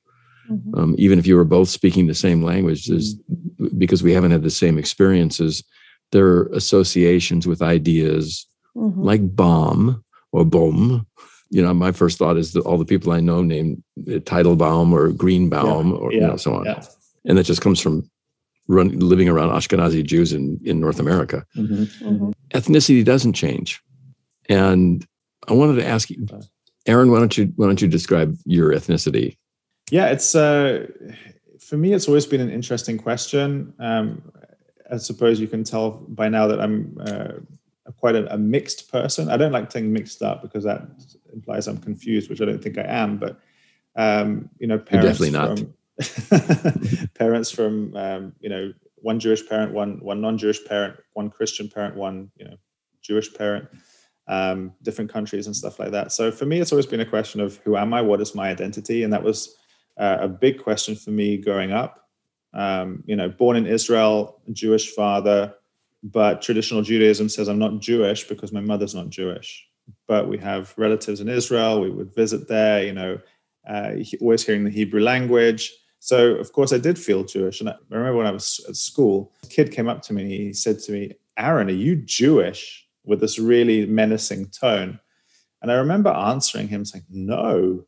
mm-hmm. 0.50 0.80
um, 0.80 0.96
even 0.98 1.20
if 1.20 1.28
you 1.28 1.36
were 1.36 1.46
both 1.46 1.70
speaking 1.70 2.08
the 2.08 2.16
same 2.16 2.42
language 2.42 2.88
mm-hmm. 2.88 3.78
because 3.78 4.02
we 4.02 4.12
haven't 4.12 4.32
had 4.32 4.42
the 4.42 4.50
same 4.50 4.80
experiences 4.80 5.64
there 6.12 6.26
are 6.26 6.48
associations 6.48 7.46
with 7.46 7.62
ideas 7.62 8.48
mm-hmm. 8.76 9.04
like 9.04 9.36
bomb 9.36 10.04
or 10.32 10.44
bomb 10.44 11.06
you 11.56 11.62
know, 11.62 11.74
my 11.74 11.94
first 11.94 12.18
thought 12.18 12.36
is 12.36 12.52
that 12.52 12.66
all 12.66 12.78
the 12.78 12.84
people 12.84 13.14
I 13.14 13.22
know 13.22 13.42
named 13.42 13.82
Teitelbaum 14.04 14.92
or 14.92 15.14
Greenbaum 15.14 15.92
Yeah, 15.92 15.96
or 15.96 16.12
yeah, 16.12 16.20
you 16.20 16.28
know 16.28 16.36
so 16.36 16.54
on, 16.56 16.66
Yeah. 16.66 16.84
and 17.24 17.38
that 17.38 17.46
just 17.46 17.62
comes 17.62 17.80
from 17.80 18.10
run, 18.68 18.90
living 19.00 19.30
around 19.30 19.52
Ashkenazi 19.52 20.04
Jews 20.04 20.34
in 20.34 20.60
in 20.66 20.82
North 20.82 21.00
America. 21.00 21.46
Mhm. 21.56 21.88
Mhm. 22.02 22.34
Ethnicity 22.54 23.06
doesn't 23.06 23.34
change, 23.34 23.82
and 24.50 25.06
I 25.48 25.54
wanted 25.54 25.76
to 25.82 25.88
ask 25.88 26.10
you, 26.10 26.28
Aaron, 26.88 27.10
why 27.10 27.20
don't 27.20 27.38
you 27.38 27.54
why 27.56 27.68
don't 27.68 27.82
you 27.82 27.88
describe 27.88 28.36
your 28.46 28.74
ethnicity? 28.74 29.38
Yeah, 29.92 30.08
it's 30.08 30.36
uh, 30.36 30.88
for 31.68 31.78
me. 31.78 31.94
It's 31.94 32.10
always 32.10 32.26
been 32.26 32.42
an 32.42 32.52
interesting 32.52 32.98
question. 32.98 33.72
Um, 33.80 34.22
I 34.92 34.98
suppose 34.98 35.40
you 35.40 35.48
can 35.48 35.64
tell 35.64 35.92
by 36.22 36.28
now 36.28 36.48
that 36.48 36.60
I'm 36.60 36.98
uh, 37.00 37.34
quite 38.02 38.16
a, 38.16 38.34
a 38.34 38.38
mixed 38.38 38.92
person. 38.92 39.30
I 39.30 39.38
don't 39.38 39.54
like 39.54 39.72
saying 39.72 39.94
mixed 39.94 40.22
up 40.22 40.42
because 40.42 40.66
that 40.66 40.82
implies 41.36 41.68
I'm 41.68 41.78
confused, 41.78 42.30
which 42.30 42.42
I 42.42 42.46
don't 42.46 42.64
think 42.64 42.78
I 42.78 42.86
am. 42.88 43.18
But 43.18 43.40
um, 43.96 44.50
you 44.58 44.68
know, 44.68 44.76
You're 44.76 44.84
parents 44.84 45.20
definitely 45.20 45.32
not. 45.32 45.60
from 45.60 47.08
parents 47.14 47.52
from 47.52 47.96
um, 47.96 48.34
you 48.40 48.50
know 48.50 48.74
one 48.96 49.20
Jewish 49.20 49.48
parent, 49.48 49.74
one 49.74 50.00
one 50.00 50.22
non-Jewish 50.22 50.66
parent, 50.66 50.98
one 51.14 51.30
Christian 51.30 51.70
parent, 51.70 51.96
one 51.96 52.32
you 52.38 52.46
know 52.46 52.56
Jewish 53.02 53.34
parent, 53.34 53.68
um, 54.28 54.74
different 54.82 55.12
countries 55.12 55.46
and 55.46 55.56
stuff 55.56 55.80
like 55.80 55.92
that. 55.92 56.12
So 56.12 56.32
for 56.32 56.46
me, 56.46 56.60
it's 56.60 56.72
always 56.72 56.88
been 56.88 57.02
a 57.02 57.06
question 57.06 57.40
of 57.42 57.58
who 57.58 57.78
am 57.78 57.94
I? 57.94 58.02
What 58.02 58.22
is 58.22 58.34
my 58.34 58.50
identity? 58.50 59.04
And 59.04 59.14
that 59.14 59.24
was 59.24 59.56
uh, 59.98 60.18
a 60.22 60.28
big 60.28 60.62
question 60.62 60.96
for 60.96 61.12
me 61.12 61.38
growing 61.38 61.72
up. 61.72 62.10
Um, 62.54 63.04
you 63.06 63.16
know, 63.16 63.30
born 63.30 63.58
in 63.58 63.68
Israel, 63.68 64.42
Jewish 64.54 64.92
father, 64.92 65.54
but 66.04 66.42
traditional 66.42 66.82
Judaism 66.82 67.28
says 67.28 67.48
I'm 67.50 67.60
not 67.60 67.80
Jewish 67.80 68.28
because 68.28 68.54
my 68.54 68.62
mother's 68.62 68.96
not 68.96 69.10
Jewish. 69.10 69.68
But 70.08 70.28
we 70.28 70.38
have 70.38 70.74
relatives 70.78 71.20
in 71.20 71.30
Israel. 71.30 71.82
We 71.82 71.90
would 71.90 72.14
visit 72.14 72.48
there. 72.48 72.86
You 72.86 72.94
know, 72.94 73.20
uh, 73.68 73.92
always 74.22 74.46
hearing 74.46 74.64
the 74.64 74.70
Hebrew 74.70 75.02
language. 75.02 75.74
So 76.00 76.36
of 76.36 76.52
course 76.54 76.72
I 76.72 76.78
did 76.78 77.00
feel 77.00 77.24
Jewish. 77.24 77.60
And 77.60 77.70
I 77.70 77.76
remember 77.90 78.18
when 78.18 78.28
I 78.28 78.32
was 78.32 78.64
at 78.70 78.76
school, 78.76 79.34
a 79.44 79.48
kid 79.48 79.72
came 79.72 79.88
up 79.88 80.02
to 80.04 80.14
me 80.14 80.24
he 80.28 80.54
said 80.54 80.80
to 80.80 80.92
me, 80.92 81.14
"Aaron, 81.38 81.70
are 81.70 81.74
you 81.74 81.96
Jewish?" 81.96 82.88
With 83.04 83.20
this 83.22 83.38
really 83.40 83.86
menacing 83.86 84.48
tone. 84.48 85.00
And 85.62 85.72
I 85.72 85.76
remember 85.76 86.10
answering 86.10 86.68
him 86.68 86.86
saying, 86.86 87.06
"No." 87.10 87.86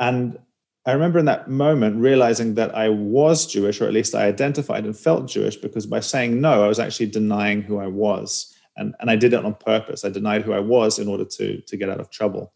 And 0.00 0.38
I 0.86 0.92
remember 0.92 1.18
in 1.18 1.26
that 1.26 1.50
moment 1.50 2.00
realizing 2.00 2.54
that 2.54 2.74
I 2.74 2.88
was 2.88 3.46
Jewish, 3.46 3.80
or 3.80 3.86
at 3.86 3.92
least 3.92 4.14
I 4.14 4.26
identified 4.26 4.84
and 4.84 4.96
felt 4.96 5.28
Jewish, 5.28 5.56
because 5.56 5.86
by 5.86 6.00
saying 6.00 6.40
no, 6.40 6.64
I 6.64 6.68
was 6.68 6.78
actually 6.78 7.06
denying 7.06 7.62
who 7.62 7.78
I 7.78 7.88
was. 7.88 8.54
And, 8.78 8.94
and 9.00 9.10
I 9.10 9.16
did 9.16 9.34
it 9.34 9.44
on 9.44 9.54
purpose. 9.54 10.04
I 10.04 10.08
denied 10.08 10.42
who 10.42 10.52
I 10.52 10.60
was 10.60 10.98
in 10.98 11.08
order 11.08 11.24
to, 11.24 11.60
to 11.60 11.76
get 11.76 11.90
out 11.90 12.00
of 12.00 12.10
trouble. 12.10 12.54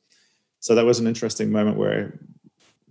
So 0.60 0.74
that 0.74 0.86
was 0.86 0.98
an 1.00 1.06
interesting 1.06 1.50
moment 1.50 1.76
where 1.76 2.18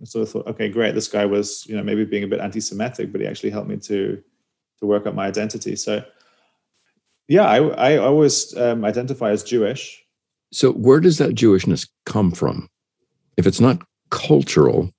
I 0.00 0.04
sort 0.04 0.22
of 0.22 0.30
thought, 0.30 0.46
okay, 0.46 0.68
great, 0.68 0.94
this 0.94 1.08
guy 1.08 1.24
was, 1.24 1.66
you 1.66 1.76
know, 1.76 1.82
maybe 1.82 2.04
being 2.04 2.24
a 2.24 2.28
bit 2.28 2.40
anti-Semitic, 2.40 3.10
but 3.10 3.20
he 3.20 3.26
actually 3.26 3.50
helped 3.50 3.68
me 3.68 3.78
to 3.78 4.22
to 4.80 4.86
work 4.86 5.06
out 5.06 5.14
my 5.14 5.26
identity. 5.26 5.76
So 5.76 6.04
yeah, 7.28 7.46
I, 7.46 7.58
I 7.58 7.96
always 7.98 8.54
um, 8.56 8.84
identify 8.84 9.30
as 9.30 9.44
Jewish. 9.44 10.02
So 10.52 10.72
where 10.72 11.00
does 11.00 11.18
that 11.18 11.30
Jewishness 11.34 11.88
come 12.04 12.32
from? 12.32 12.68
If 13.36 13.46
it's 13.46 13.60
not 13.60 13.80
cultural, 14.10 14.90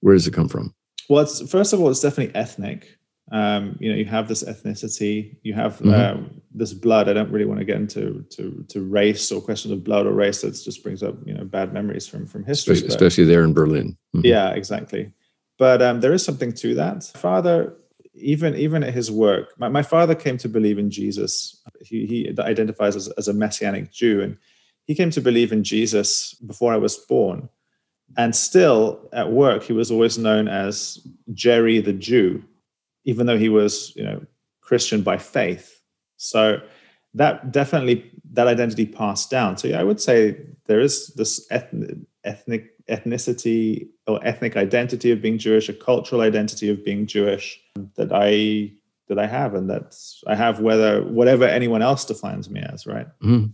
where 0.00 0.14
does 0.14 0.26
it 0.26 0.34
come 0.34 0.48
from? 0.48 0.74
Well, 1.08 1.22
it's 1.22 1.40
first 1.50 1.72
of 1.72 1.80
all, 1.80 1.90
it's 1.90 2.00
definitely 2.00 2.34
ethnic. 2.34 2.95
Um, 3.32 3.76
you 3.80 3.90
know, 3.90 3.96
you 3.98 4.04
have 4.04 4.28
this 4.28 4.44
ethnicity, 4.44 5.36
you 5.42 5.52
have 5.54 5.78
Mhm. 5.80 5.92
um, 5.98 6.40
this 6.54 6.72
blood. 6.72 7.08
I 7.08 7.12
don't 7.12 7.30
really 7.30 7.44
want 7.44 7.58
to 7.58 7.64
get 7.64 7.76
into 7.76 8.24
to, 8.30 8.64
to 8.68 8.80
race 8.82 9.32
or 9.32 9.40
questions 9.40 9.72
of 9.72 9.82
blood 9.82 10.06
or 10.06 10.12
race. 10.12 10.42
That 10.42 10.52
just 10.52 10.82
brings 10.84 11.02
up 11.02 11.16
you 11.26 11.34
know 11.34 11.44
bad 11.44 11.72
memories 11.72 12.06
from 12.06 12.26
from 12.26 12.44
history. 12.44 12.74
Especially, 12.74 12.88
but- 12.88 12.94
especially 12.94 13.24
there 13.24 13.42
in 13.44 13.52
Berlin. 13.52 13.96
Mhm. 14.14 14.24
yeah, 14.24 14.50
exactly. 14.50 15.10
But 15.58 15.82
um, 15.82 16.00
there 16.00 16.12
is 16.12 16.22
something 16.24 16.52
to 16.52 16.74
that. 16.76 17.02
Father, 17.16 17.74
even 18.14 18.54
even 18.54 18.84
at 18.84 18.94
his 18.94 19.10
work, 19.10 19.54
my, 19.58 19.68
my 19.68 19.82
father 19.82 20.14
came 20.14 20.38
to 20.38 20.48
believe 20.48 20.78
in 20.78 20.88
Jesus. 20.90 21.60
He, 21.82 22.06
he 22.06 22.32
identifies 22.38 22.94
as, 22.94 23.08
as 23.18 23.26
a 23.28 23.32
messianic 23.34 23.90
Jew, 23.92 24.22
and 24.22 24.36
he 24.86 24.94
came 24.94 25.10
to 25.10 25.20
believe 25.20 25.50
in 25.52 25.64
Jesus 25.64 26.34
before 26.46 26.72
I 26.72 26.76
was 26.76 26.96
born. 26.96 27.48
And 28.16 28.36
still 28.36 29.08
at 29.12 29.32
work, 29.32 29.64
he 29.64 29.72
was 29.72 29.90
always 29.90 30.16
known 30.16 30.46
as 30.46 31.00
Jerry 31.34 31.80
the 31.80 31.92
Jew, 31.92 32.44
even 33.06 33.26
though 33.26 33.38
he 33.38 33.48
was, 33.48 33.94
you 33.96 34.04
know, 34.04 34.20
Christian 34.60 35.00
by 35.02 35.16
faith. 35.16 35.80
So 36.18 36.60
that 37.14 37.52
definitely 37.52 38.10
that 38.32 38.48
identity 38.48 38.84
passed 38.84 39.30
down. 39.30 39.56
So 39.56 39.68
yeah, 39.68 39.80
I 39.80 39.84
would 39.84 40.00
say 40.00 40.36
there 40.66 40.80
is 40.80 41.08
this 41.14 41.46
ethnic, 41.50 41.96
ethnic 42.24 42.72
ethnicity 42.88 43.88
or 44.06 44.20
ethnic 44.24 44.56
identity 44.56 45.10
of 45.12 45.22
being 45.22 45.38
Jewish, 45.38 45.68
a 45.68 45.72
cultural 45.72 46.20
identity 46.20 46.68
of 46.68 46.84
being 46.84 47.06
Jewish 47.06 47.58
that 47.96 48.10
I 48.12 48.72
that 49.08 49.18
I 49.20 49.26
have, 49.26 49.54
and 49.54 49.70
that's 49.70 50.22
I 50.26 50.34
have 50.34 50.60
whether 50.60 51.02
whatever 51.04 51.44
anyone 51.44 51.80
else 51.80 52.04
defines 52.04 52.50
me 52.50 52.60
as, 52.60 52.86
right? 52.86 53.06
Mhm. 53.22 53.52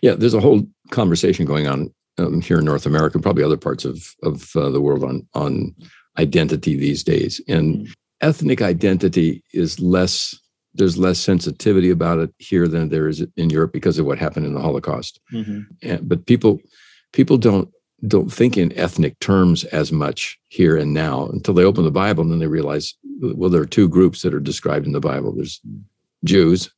Yeah, 0.00 0.14
there's 0.14 0.34
a 0.34 0.40
whole 0.40 0.66
conversation 0.90 1.44
going 1.44 1.66
on 1.66 1.92
um, 2.18 2.40
here 2.40 2.58
in 2.58 2.64
North 2.64 2.86
America, 2.86 3.18
probably 3.18 3.44
other 3.44 3.58
parts 3.58 3.84
of 3.84 4.14
of 4.22 4.56
uh, 4.56 4.70
the 4.70 4.80
world 4.80 5.04
on 5.04 5.28
on 5.34 5.74
identity 6.18 6.76
these 6.76 7.04
days. 7.04 7.42
And 7.46 7.86
Mhm. 7.86 7.94
Ethnic 8.20 8.62
identity 8.62 9.42
is 9.52 9.80
less. 9.80 10.38
There's 10.74 10.98
less 10.98 11.18
sensitivity 11.18 11.90
about 11.90 12.18
it 12.18 12.34
here 12.38 12.68
than 12.68 12.90
there 12.90 13.08
is 13.08 13.24
in 13.36 13.48
Europe 13.48 13.72
because 13.72 13.98
of 13.98 14.04
what 14.04 14.18
happened 14.18 14.44
in 14.44 14.52
the 14.52 14.60
Holocaust. 14.60 15.20
Mm-hmm. 15.32 15.60
And, 15.82 16.08
but 16.08 16.26
people 16.26 16.60
people 17.12 17.38
don't 17.38 17.70
don't 18.06 18.30
think 18.30 18.58
in 18.58 18.76
ethnic 18.76 19.18
terms 19.20 19.64
as 19.64 19.90
much 19.90 20.38
here 20.48 20.76
and 20.76 20.92
now 20.92 21.28
until 21.28 21.54
they 21.54 21.64
open 21.64 21.84
the 21.84 21.90
Bible 21.90 22.22
and 22.22 22.30
then 22.30 22.40
they 22.40 22.46
realize 22.46 22.94
well 23.20 23.48
there 23.48 23.62
are 23.62 23.66
two 23.66 23.88
groups 23.88 24.20
that 24.20 24.34
are 24.34 24.40
described 24.40 24.86
in 24.86 24.92
the 24.92 25.00
Bible. 25.00 25.34
There's 25.34 25.60
Jews 26.24 26.70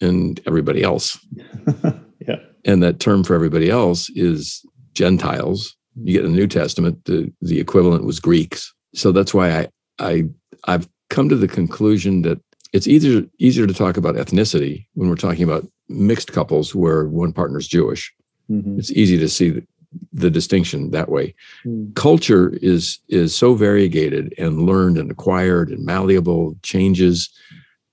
and 0.00 0.40
everybody 0.46 0.82
else. 0.82 1.18
yeah. 2.26 2.36
And 2.64 2.82
that 2.82 3.00
term 3.00 3.24
for 3.24 3.34
everybody 3.34 3.70
else 3.70 4.10
is 4.10 4.64
Gentiles. 4.94 5.76
You 6.02 6.14
get 6.14 6.24
in 6.24 6.32
the 6.32 6.38
New 6.38 6.46
Testament, 6.46 7.04
the, 7.04 7.32
the 7.40 7.60
equivalent 7.60 8.04
was 8.04 8.20
Greeks. 8.20 8.74
So 8.94 9.12
that's 9.12 9.32
why 9.32 9.50
I, 9.50 9.68
I 9.98 10.24
I've 10.64 10.88
come 11.10 11.28
to 11.28 11.36
the 11.36 11.48
conclusion 11.48 12.22
that 12.22 12.40
it's 12.72 12.86
easier 12.86 13.22
easier 13.38 13.66
to 13.66 13.74
talk 13.74 13.96
about 13.96 14.16
ethnicity 14.16 14.86
when 14.94 15.08
we're 15.08 15.16
talking 15.16 15.44
about 15.44 15.66
mixed 15.88 16.32
couples 16.32 16.74
where 16.74 17.06
one 17.06 17.32
partner's 17.32 17.68
Jewish. 17.68 18.12
Mhm. 18.50 18.78
It's 18.78 18.90
easy 18.92 19.18
to 19.18 19.28
see 19.28 19.50
the, 19.50 19.66
the 20.12 20.30
distinction 20.30 20.90
that 20.90 21.08
way. 21.08 21.34
Mm. 21.64 21.94
Culture 21.94 22.52
is 22.62 22.98
is 23.08 23.34
so 23.34 23.54
variegated 23.54 24.34
and 24.38 24.66
learned 24.66 24.98
and 24.98 25.10
acquired 25.10 25.70
and 25.70 25.84
malleable, 25.84 26.56
changes. 26.62 27.30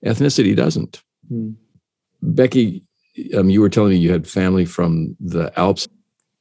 Ethnicity 0.04 0.54
doesn't. 0.54 1.02
Mm. 1.32 1.54
Becky, 2.22 2.82
um, 3.36 3.50
you 3.50 3.60
were 3.60 3.68
telling 3.68 3.90
me 3.90 3.96
you 3.96 4.10
had 4.12 4.26
family 4.26 4.64
from 4.64 5.16
the 5.20 5.52
Alps. 5.58 5.88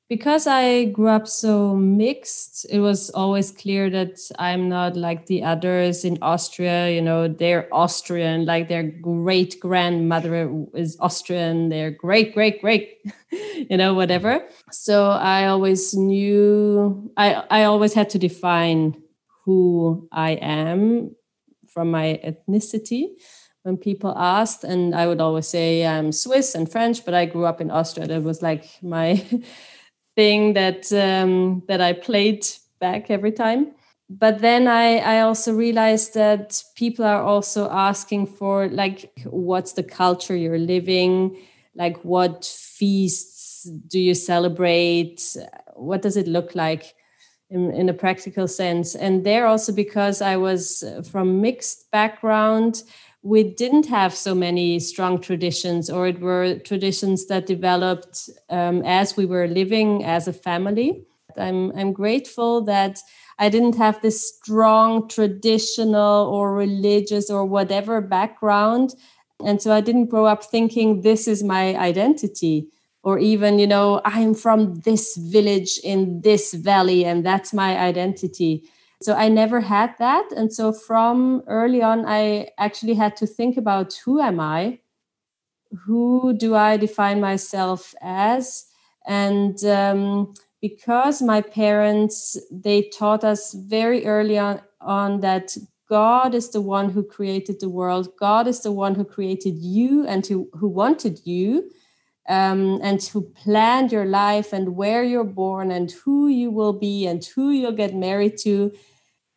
Because 0.10 0.48
I 0.48 0.86
grew 0.86 1.08
up 1.08 1.28
so 1.28 1.76
mixed, 1.76 2.66
it 2.70 2.80
was 2.80 3.10
always 3.12 3.52
clear 3.52 3.90
that 3.90 4.20
I'm 4.38 4.70
not 4.70 4.96
like 4.96 5.26
the 5.26 5.44
others 5.44 6.06
in 6.06 6.18
Austria. 6.22 6.90
You 6.92 7.02
know, 7.02 7.28
they're 7.28 7.68
Austrian, 7.74 8.46
like 8.46 8.68
their 8.68 8.84
great 8.84 9.60
grandmother 9.60 10.66
is 10.74 10.98
Austrian, 11.00 11.70
their 11.70 11.90
great, 11.90 12.34
great, 12.34 12.62
great, 12.62 12.98
you 13.32 13.78
know, 13.78 13.94
whatever. 13.94 14.40
Mm-hmm. 14.40 14.72
So 14.72 15.10
I 15.10 15.48
always 15.48 15.94
knew, 15.94 17.12
I, 17.18 17.44
I 17.50 17.64
always 17.64 17.94
had 17.94 18.10
to 18.12 18.20
define 18.20 19.02
who 19.46 20.08
I 20.12 20.32
am 20.32 21.16
from 21.68 21.90
my 21.92 22.20
ethnicity 22.24 23.08
when 23.64 23.78
people 23.78 24.14
asked 24.18 24.64
and 24.64 24.94
i 24.94 25.08
would 25.08 25.20
always 25.20 25.48
say 25.48 25.86
i'm 25.86 26.12
swiss 26.12 26.54
and 26.54 26.72
french 26.72 27.04
but 27.04 27.14
i 27.14 27.26
grew 27.26 27.46
up 27.46 27.60
in 27.60 27.72
austria 27.72 28.06
that 28.06 28.22
was 28.22 28.42
like 28.42 28.66
my 28.84 29.26
thing 30.16 30.54
that 30.54 30.92
um, 30.94 31.64
that 31.68 31.82
i 31.82 31.94
played 31.94 32.46
back 32.84 33.10
every 33.10 33.32
time. 33.32 33.72
But 34.10 34.40
then 34.40 34.68
I, 34.68 34.98
I 34.98 35.22
also 35.22 35.54
realized 35.54 36.14
that 36.14 36.62
people 36.76 37.06
are 37.06 37.24
also 37.24 37.70
asking 37.70 38.28
for 38.28 38.68
like 38.68 39.12
what's 39.26 39.74
the 39.74 39.84
culture 39.84 40.36
you're 40.36 40.60
living? 40.76 41.38
Like 41.76 41.98
what 42.04 42.46
feasts 42.46 43.64
do 43.88 44.00
you 44.00 44.14
celebrate? 44.14 45.20
What 45.74 46.02
does 46.02 46.18
it 46.18 46.28
look 46.28 46.54
like 46.54 46.94
in, 47.50 47.72
in 47.72 47.90
a 47.90 47.94
practical 47.94 48.48
sense? 48.48 48.96
And 48.96 49.24
there 49.24 49.48
also 49.48 49.72
because 49.72 50.22
i 50.22 50.36
was 50.36 50.84
from 51.12 51.42
mixed 51.42 51.90
background 51.92 52.84
we 53.24 53.44
didn't 53.44 53.88
have 53.88 54.14
so 54.14 54.36
many 54.36 54.80
strong 54.80 55.20
traditions, 55.20 55.90
or 55.90 56.08
it 56.08 56.20
were 56.20 56.60
traditions 56.60 57.28
that 57.28 57.46
developed 57.46 58.30
um, 58.50 58.82
as 58.86 59.16
we 59.16 59.26
were 59.26 59.48
living 59.48 60.04
as 60.04 60.28
a 60.28 60.34
family. 60.34 61.06
I'm, 61.38 61.72
I'm 61.78 61.94
grateful 61.94 62.62
that 62.66 63.00
I 63.40 63.50
didn't 63.50 63.78
have 63.78 64.02
this 64.02 64.36
strong 64.36 65.08
traditional 65.08 66.28
or 66.28 66.54
religious 66.54 67.30
or 67.30 67.46
whatever 67.46 68.02
background. 68.02 68.94
And 69.44 69.62
so 69.62 69.72
I 69.74 69.82
didn't 69.82 70.08
grow 70.08 70.26
up 70.26 70.44
thinking 70.44 71.02
this 71.02 71.28
is 71.28 71.44
my 71.44 71.76
identity. 71.76 72.68
or 73.04 73.20
even 73.20 73.60
you 73.60 73.68
know 73.68 74.00
i'm 74.06 74.34
from 74.34 74.60
this 74.88 75.18
village 75.18 75.78
in 75.84 76.22
this 76.22 76.54
valley 76.54 77.04
and 77.06 77.26
that's 77.26 77.52
my 77.54 77.78
identity 77.78 78.64
so 79.04 79.14
i 79.16 79.28
never 79.28 79.62
had 79.62 79.96
that. 80.00 80.32
And 80.36 80.52
so 80.54 80.74
from 80.74 81.44
early 81.48 81.82
on 81.82 82.06
i 82.06 82.50
actually 82.58 82.94
had 82.94 83.16
to 83.18 83.28
think 83.28 83.58
about 83.58 83.94
who 84.06 84.20
am 84.22 84.40
i? 84.40 84.80
Who 85.86 86.34
do 86.38 86.56
i 86.56 86.78
define 86.78 87.20
myself 87.20 87.94
as? 88.02 88.66
And 89.06 89.64
um, 89.66 90.34
because 90.62 91.22
my 91.22 91.42
parents 91.42 92.38
they 92.52 92.90
taught 92.98 93.24
us 93.24 93.54
very 93.54 94.06
early 94.06 94.38
on, 94.38 94.62
on 94.80 95.20
that 95.20 95.58
god 95.90 96.34
is 96.34 96.50
the 96.52 96.62
one 96.62 96.90
who 96.90 97.04
created 97.04 97.60
the 97.60 97.70
world. 97.70 98.08
God 98.18 98.48
is 98.48 98.62
the 98.62 98.72
one 98.72 98.96
who 98.96 99.04
created 99.04 99.56
you 99.58 100.06
and 100.08 100.26
who, 100.26 100.50
who 100.54 100.68
wanted 100.68 101.20
you 101.26 101.70
um, 102.30 102.80
and 102.82 103.04
who 103.04 103.22
planned 103.22 103.92
your 103.92 104.06
life 104.06 104.54
and 104.54 104.76
where 104.76 105.04
you're 105.04 105.24
born 105.24 105.72
and 105.72 105.92
who 105.92 106.28
you 106.28 106.52
will 106.52 106.74
be 106.74 107.06
and 107.06 107.26
who 107.26 107.50
you'll 107.52 107.74
get 107.74 107.94
married 107.94 108.38
to 108.40 108.72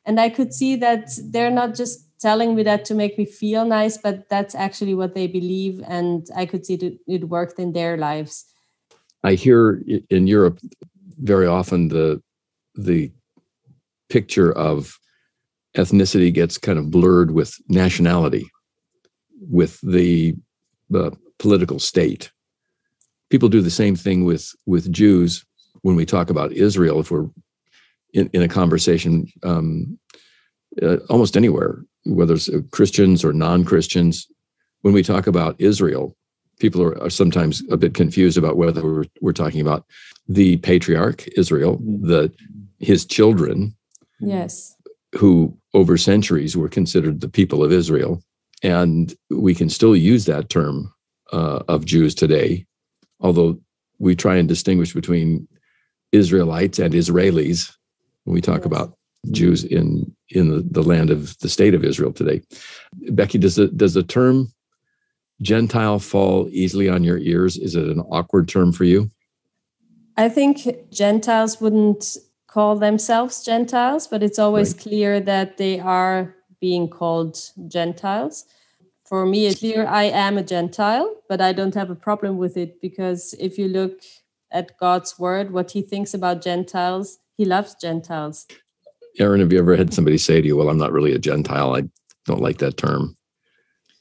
and 0.06 0.20
i 0.20 0.28
could 0.28 0.54
see 0.54 0.76
that 0.76 1.10
they're 1.30 1.50
not 1.50 1.74
just 1.74 2.06
telling 2.18 2.54
me 2.54 2.62
that 2.62 2.84
to 2.84 2.94
make 2.94 3.18
me 3.18 3.24
feel 3.24 3.64
nice 3.64 3.98
but 3.98 4.28
that's 4.28 4.54
actually 4.54 4.94
what 4.94 5.14
they 5.14 5.26
believe. 5.26 5.82
And 5.86 6.26
i 6.34 6.46
could 6.46 6.64
see 6.64 6.76
that 6.76 6.98
it 7.06 7.28
worked 7.28 7.58
in 7.58 7.72
their 7.72 7.96
lives. 7.96 8.44
I 9.22 9.34
hear 9.34 9.82
in 10.10 10.26
europe 10.26 10.58
very 11.18 11.46
often 11.46 11.88
the 11.88 12.22
the 12.74 13.12
picture 14.08 14.52
of 14.52 14.98
ethnicity 15.76 16.32
gets 16.32 16.58
kind 16.58 16.78
of 16.78 16.90
blurred 16.90 17.32
with 17.32 17.54
nationality 17.68 18.48
with 19.50 19.78
the 19.82 20.34
uh, 20.94 21.10
political 21.38 21.78
state. 21.78 22.30
People 23.30 23.48
do 23.48 23.60
the 23.60 23.70
same 23.70 23.96
thing 23.96 24.24
with 24.24 24.52
with 24.66 24.90
jews 24.90 25.44
when 25.82 25.96
we 25.96 26.06
talk 26.06 26.30
about 26.30 26.52
israel 26.52 27.00
if 27.00 27.10
we're 27.10 27.28
in, 28.16 28.28
in 28.32 28.42
a 28.42 28.48
conversation 28.48 29.26
um, 29.42 29.98
uh, 30.82 30.96
almost 31.08 31.36
anywhere 31.36 31.84
whether 32.04 32.34
it's 32.34 32.48
uh, 32.48 32.60
christians 32.72 33.24
or 33.24 33.32
non-christians 33.32 34.26
when 34.82 34.94
we 34.94 35.02
talk 35.02 35.26
about 35.26 35.60
israel 35.60 36.16
people 36.58 36.82
are, 36.82 37.00
are 37.02 37.10
sometimes 37.10 37.62
a 37.70 37.76
bit 37.76 37.94
confused 37.94 38.38
about 38.38 38.56
whether 38.56 38.82
we're, 38.82 39.04
we're 39.20 39.32
talking 39.32 39.60
about 39.60 39.84
the 40.28 40.56
patriarch 40.58 41.26
Israel, 41.36 41.78
mm-hmm. 41.78 42.06
the 42.06 42.32
his 42.78 43.04
children, 43.06 43.74
yes, 44.20 44.74
who 45.14 45.56
over 45.74 45.96
centuries 45.96 46.56
were 46.56 46.68
considered 46.68 47.20
the 47.20 47.28
people 47.28 47.62
of 47.62 47.72
Israel, 47.72 48.22
and 48.62 49.14
we 49.30 49.54
can 49.54 49.70
still 49.70 49.96
use 49.96 50.24
that 50.26 50.48
term 50.48 50.92
uh, 51.32 51.62
of 51.68 51.84
Jews 51.84 52.14
today, 52.14 52.66
although 53.20 53.58
we 53.98 54.14
try 54.14 54.36
and 54.36 54.48
distinguish 54.48 54.92
between 54.92 55.48
Israelites 56.12 56.78
and 56.78 56.92
Israelis 56.92 57.72
when 58.26 58.34
we 58.34 58.40
talk 58.40 58.58
yes. 58.58 58.66
about 58.66 58.96
Jews 59.30 59.64
in 59.64 60.14
in 60.30 60.50
the, 60.50 60.62
the 60.70 60.82
land 60.82 61.10
of 61.10 61.38
the 61.38 61.48
state 61.48 61.74
of 61.74 61.84
Israel 61.84 62.12
today. 62.12 62.42
Becky, 63.10 63.38
does 63.38 63.56
the 63.56 63.68
does 63.68 63.94
the 63.94 64.02
term 64.02 64.52
Gentile 65.40 65.98
fall 65.98 66.48
easily 66.50 66.88
on 66.88 67.04
your 67.04 67.18
ears? 67.18 67.56
Is 67.56 67.74
it 67.74 67.88
an 67.88 68.00
awkward 68.00 68.48
term 68.48 68.72
for 68.72 68.84
you? 68.84 69.10
I 70.16 70.28
think 70.28 70.90
Gentiles 70.90 71.60
wouldn't 71.60 72.16
call 72.46 72.76
themselves 72.76 73.44
Gentiles, 73.44 74.06
but 74.06 74.22
it's 74.22 74.38
always 74.38 74.72
right. 74.72 74.82
clear 74.82 75.20
that 75.20 75.58
they 75.58 75.78
are 75.78 76.34
being 76.60 76.88
called 76.88 77.38
Gentiles. 77.68 78.44
For 79.04 79.26
me, 79.26 79.46
it's 79.46 79.60
clear 79.60 79.86
I 79.86 80.04
am 80.04 80.38
a 80.38 80.42
Gentile, 80.42 81.14
but 81.28 81.40
I 81.40 81.52
don't 81.52 81.74
have 81.74 81.90
a 81.90 81.94
problem 81.94 82.38
with 82.38 82.56
it 82.56 82.80
because 82.80 83.34
if 83.38 83.58
you 83.58 83.68
look 83.68 84.00
at 84.50 84.76
God's 84.78 85.18
word, 85.18 85.52
what 85.52 85.70
he 85.72 85.82
thinks 85.82 86.14
about 86.14 86.42
Gentiles, 86.42 87.18
he 87.36 87.44
loves 87.44 87.76
Gentiles. 87.80 88.46
Aaron, 89.18 89.40
have 89.40 89.52
you 89.52 89.58
ever 89.58 89.76
had 89.76 89.94
somebody 89.94 90.18
say 90.18 90.40
to 90.40 90.46
you, 90.46 90.56
Well, 90.56 90.68
I'm 90.68 90.78
not 90.78 90.92
really 90.92 91.12
a 91.12 91.18
Gentile? 91.18 91.74
I 91.74 91.84
don't 92.26 92.42
like 92.42 92.58
that 92.58 92.76
term. 92.76 93.16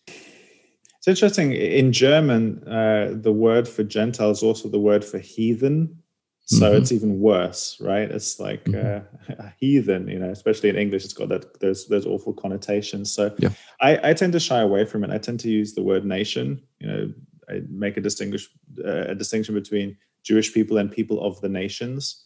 It's 0.07 1.07
interesting. 1.07 1.53
In 1.53 1.91
German, 1.91 2.67
uh, 2.67 3.13
the 3.13 3.31
word 3.31 3.67
for 3.67 3.83
Gentile 3.83 4.31
is 4.31 4.41
also 4.41 4.67
the 4.69 4.79
word 4.79 5.05
for 5.05 5.19
heathen. 5.19 6.01
So 6.47 6.65
mm-hmm. 6.65 6.77
it's 6.77 6.91
even 6.91 7.19
worse, 7.19 7.77
right? 7.81 8.09
It's 8.09 8.39
like 8.39 8.65
mm-hmm. 8.65 9.31
uh, 9.31 9.49
heathen, 9.59 10.07
you 10.07 10.19
know, 10.19 10.29
especially 10.29 10.69
in 10.69 10.77
English, 10.77 11.03
it's 11.03 11.13
got 11.13 11.29
that 11.29 11.59
those 11.59 11.87
those 11.87 12.05
awful 12.05 12.33
connotations. 12.33 13.11
So 13.11 13.33
yeah. 13.39 13.49
I, 13.81 14.09
I 14.09 14.13
tend 14.13 14.33
to 14.33 14.39
shy 14.39 14.61
away 14.61 14.85
from 14.85 15.03
it. 15.03 15.09
I 15.09 15.17
tend 15.17 15.39
to 15.41 15.49
use 15.49 15.73
the 15.73 15.81
word 15.81 16.05
nation. 16.05 16.61
You 16.79 16.87
know, 16.87 17.13
I 17.49 17.61
make 17.69 17.97
a 17.97 18.01
distinguish 18.01 18.47
uh, 18.83 19.05
a 19.09 19.15
distinction 19.15 19.55
between 19.55 19.97
Jewish 20.23 20.53
people 20.53 20.77
and 20.77 20.91
people 20.91 21.23
of 21.23 21.39
the 21.41 21.49
nations. 21.49 22.24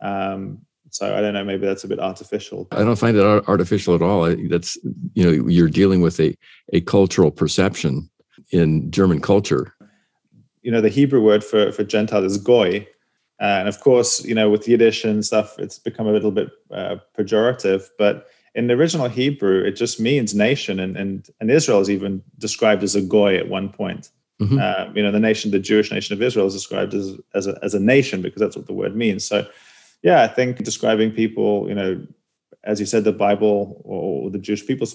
Um, 0.00 0.60
so 0.90 1.16
I 1.16 1.20
don't 1.20 1.34
know. 1.34 1.44
Maybe 1.44 1.66
that's 1.66 1.84
a 1.84 1.88
bit 1.88 2.00
artificial. 2.00 2.66
I 2.72 2.82
don't 2.82 2.96
find 2.96 3.16
it 3.16 3.22
artificial 3.22 3.94
at 3.94 4.02
all. 4.02 4.34
That's 4.48 4.78
you 5.14 5.24
know, 5.24 5.48
you're 5.48 5.68
dealing 5.68 6.00
with 6.00 6.18
a 6.18 6.34
a 6.72 6.80
cultural 6.80 7.30
perception 7.30 8.08
in 8.52 8.90
German 8.90 9.20
culture. 9.20 9.74
You 10.62 10.70
know, 10.70 10.80
the 10.80 10.88
Hebrew 10.88 11.22
word 11.22 11.44
for 11.44 11.72
for 11.72 11.84
Gentile 11.84 12.24
is 12.24 12.38
goy 12.38 12.86
and 13.40 13.68
of 13.68 13.80
course, 13.80 14.24
you 14.24 14.34
know, 14.34 14.50
with 14.50 14.66
Yiddish 14.66 15.04
and 15.04 15.24
stuff, 15.24 15.58
it's 15.58 15.78
become 15.78 16.06
a 16.06 16.12
little 16.12 16.32
bit 16.32 16.50
uh, 16.72 16.96
pejorative. 17.16 17.88
But 17.96 18.26
in 18.54 18.66
the 18.66 18.74
original 18.74 19.08
Hebrew, 19.08 19.64
it 19.64 19.72
just 19.72 20.00
means 20.00 20.34
nation, 20.34 20.80
and 20.80 20.96
and, 20.96 21.28
and 21.40 21.50
Israel 21.50 21.80
is 21.80 21.90
even 21.90 22.22
described 22.38 22.82
as 22.82 22.96
a 22.96 23.02
goy 23.02 23.36
at 23.36 23.48
one 23.48 23.68
point. 23.68 24.10
Mm-hmm. 24.40 24.58
Uh, 24.60 24.92
you 24.94 25.02
know, 25.02 25.12
the 25.12 25.20
nation, 25.20 25.50
the 25.50 25.58
Jewish 25.58 25.90
nation 25.90 26.14
of 26.14 26.22
Israel, 26.22 26.46
is 26.46 26.54
described 26.54 26.94
as 26.94 27.16
as 27.34 27.46
a, 27.46 27.58
as 27.62 27.74
a 27.74 27.80
nation 27.80 28.22
because 28.22 28.40
that's 28.40 28.56
what 28.56 28.66
the 28.66 28.72
word 28.72 28.96
means. 28.96 29.24
So, 29.24 29.46
yeah, 30.02 30.22
I 30.22 30.28
think 30.28 30.62
describing 30.62 31.10
people, 31.10 31.68
you 31.68 31.74
know, 31.74 32.06
as 32.64 32.80
you 32.80 32.86
said, 32.86 33.04
the 33.04 33.12
Bible 33.12 33.80
or 33.84 34.30
the 34.30 34.38
Jewish 34.38 34.66
people, 34.66 34.86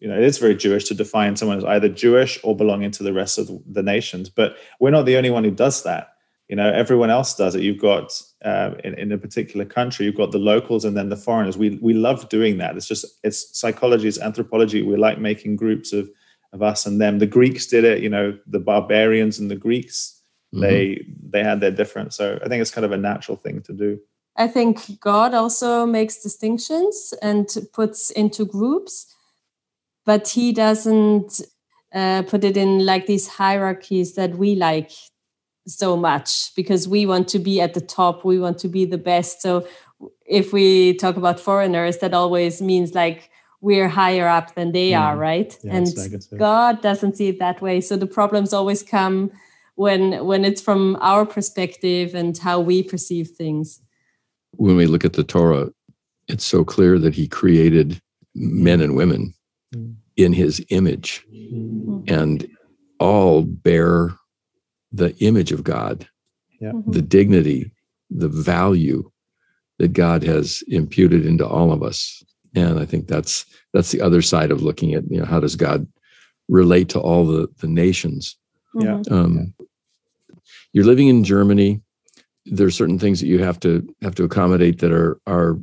you 0.00 0.08
know, 0.08 0.16
it 0.16 0.24
is 0.24 0.38
very 0.38 0.54
Jewish 0.54 0.84
to 0.84 0.94
define 0.94 1.36
someone 1.36 1.58
as 1.58 1.64
either 1.64 1.88
Jewish 1.88 2.38
or 2.42 2.56
belonging 2.56 2.90
to 2.92 3.02
the 3.02 3.12
rest 3.12 3.38
of 3.38 3.50
the 3.66 3.82
nations. 3.82 4.28
But 4.28 4.56
we're 4.80 4.90
not 4.90 5.06
the 5.06 5.16
only 5.16 5.30
one 5.30 5.44
who 5.44 5.50
does 5.50 5.82
that. 5.84 6.12
You 6.48 6.54
know 6.54 6.70
everyone 6.70 7.10
else 7.10 7.34
does 7.34 7.56
it. 7.56 7.62
You've 7.62 7.80
got 7.80 8.22
uh, 8.44 8.74
in, 8.84 8.94
in 8.94 9.10
a 9.10 9.18
particular 9.18 9.64
country 9.64 10.06
you've 10.06 10.14
got 10.14 10.30
the 10.30 10.38
locals 10.38 10.84
and 10.84 10.96
then 10.96 11.08
the 11.08 11.16
foreigners. 11.16 11.58
We 11.58 11.70
we 11.82 11.92
love 11.92 12.28
doing 12.28 12.58
that. 12.58 12.76
It's 12.76 12.86
just 12.86 13.04
it's 13.24 13.58
psychology 13.58 14.06
it's 14.06 14.20
anthropology. 14.20 14.80
We 14.80 14.96
like 14.96 15.18
making 15.18 15.56
groups 15.56 15.92
of 15.92 16.08
of 16.52 16.62
us 16.62 16.86
and 16.86 17.00
them. 17.00 17.18
The 17.18 17.26
greeks 17.26 17.66
did 17.66 17.82
it 17.82 18.00
you 18.00 18.08
know 18.08 18.38
the 18.46 18.60
barbarians 18.60 19.40
and 19.40 19.50
the 19.50 19.56
greeks 19.56 20.22
mm-hmm. 20.54 20.62
they 20.62 21.04
they 21.30 21.42
had 21.42 21.60
their 21.60 21.72
difference. 21.72 22.14
So 22.14 22.38
i 22.44 22.48
think 22.48 22.62
it's 22.62 22.70
kind 22.70 22.84
of 22.84 22.92
a 22.92 22.96
natural 22.96 23.36
thing 23.36 23.60
to 23.62 23.72
do 23.72 23.98
i 24.36 24.46
think 24.46 25.00
god 25.00 25.34
also 25.34 25.86
makes 25.86 26.22
distinctions 26.22 27.14
and 27.22 27.56
puts 27.72 28.10
into 28.10 28.44
groups 28.44 29.06
but 30.06 30.28
he 30.28 30.52
doesn't 30.52 31.42
uh, 31.92 32.22
put 32.22 32.44
it 32.44 32.56
in 32.56 32.86
like 32.86 33.06
these 33.06 33.26
hierarchies 33.26 34.14
that 34.14 34.36
we 34.36 34.54
like 34.54 34.92
so 35.66 35.96
much 35.96 36.54
because 36.54 36.86
we 36.88 37.04
want 37.04 37.28
to 37.28 37.38
be 37.38 37.60
at 37.60 37.74
the 37.74 37.80
top 37.80 38.24
we 38.24 38.38
want 38.38 38.58
to 38.58 38.68
be 38.68 38.84
the 38.84 38.98
best. 38.98 39.42
So 39.42 39.66
if 40.24 40.52
we 40.52 40.94
talk 40.94 41.16
about 41.16 41.40
foreigners 41.40 41.98
that 41.98 42.14
always 42.14 42.62
means 42.62 42.94
like 42.94 43.30
we're 43.60 43.88
higher 43.88 44.28
up 44.28 44.54
than 44.54 44.72
they 44.72 44.90
yeah. 44.90 45.02
are 45.02 45.16
right? 45.16 45.58
Yeah, 45.62 45.76
and 45.76 45.86
god 46.38 46.82
doesn't 46.82 47.16
see 47.16 47.28
it 47.28 47.38
that 47.40 47.60
way. 47.60 47.80
So 47.80 47.96
the 47.96 48.06
problems 48.06 48.52
always 48.52 48.82
come 48.82 49.32
when 49.74 50.24
when 50.24 50.44
it's 50.44 50.60
from 50.60 50.96
our 51.00 51.26
perspective 51.26 52.14
and 52.14 52.38
how 52.38 52.60
we 52.60 52.82
perceive 52.82 53.30
things 53.30 53.80
when 54.58 54.76
we 54.76 54.86
look 54.86 55.04
at 55.04 55.14
the 55.14 55.24
torah 55.24 55.68
it's 56.28 56.44
so 56.44 56.64
clear 56.64 56.98
that 56.98 57.14
he 57.14 57.28
created 57.28 58.00
men 58.34 58.80
and 58.80 58.96
women 58.96 59.34
mm. 59.74 59.94
in 60.16 60.32
his 60.32 60.64
image 60.70 61.24
mm. 61.32 62.10
and 62.10 62.48
all 62.98 63.42
bear 63.42 64.10
the 64.92 65.16
image 65.18 65.52
of 65.52 65.64
God, 65.64 66.08
yeah. 66.60 66.72
Mm-hmm. 66.72 66.90
the 66.90 67.02
dignity, 67.02 67.72
the 68.10 68.28
value 68.28 69.10
that 69.78 69.92
God 69.92 70.22
has 70.22 70.62
imputed 70.68 71.26
into 71.26 71.46
all 71.46 71.72
of 71.72 71.82
us. 71.82 72.22
And 72.54 72.78
I 72.78 72.86
think 72.86 73.08
that's 73.08 73.44
that's 73.74 73.90
the 73.90 74.00
other 74.00 74.22
side 74.22 74.50
of 74.50 74.62
looking 74.62 74.94
at 74.94 75.04
you 75.10 75.18
know 75.18 75.26
how 75.26 75.40
does 75.40 75.56
God 75.56 75.86
relate 76.48 76.88
to 76.90 77.00
all 77.00 77.26
the 77.26 77.48
the 77.58 77.66
nations. 77.66 78.36
Yeah. 78.74 79.02
Um, 79.10 79.54
You're 80.72 80.84
living 80.84 81.08
in 81.08 81.24
Germany. 81.24 81.82
There 82.46 82.66
are 82.66 82.70
certain 82.70 82.98
things 82.98 83.20
that 83.20 83.26
you 83.26 83.42
have 83.42 83.60
to 83.60 83.86
have 84.02 84.14
to 84.16 84.24
accommodate 84.24 84.78
that 84.80 84.92
are 84.92 85.20
are 85.26 85.58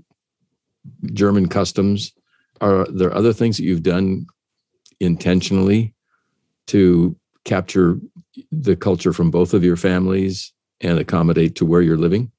German 1.13 1.47
customs. 1.47 2.13
Are 2.61 2.85
there 2.85 3.13
other 3.13 3.33
things 3.33 3.57
that 3.57 3.63
you've 3.63 3.83
done 3.83 4.25
intentionally 4.99 5.93
to 6.67 7.15
capture 7.45 7.99
the 8.51 8.75
culture 8.75 9.13
from 9.13 9.31
both 9.31 9.53
of 9.53 9.63
your 9.63 9.75
families 9.75 10.53
and 10.81 10.99
accommodate 10.99 11.55
to 11.55 11.65
where 11.65 11.81
you're 11.81 11.97
living? 11.97 12.31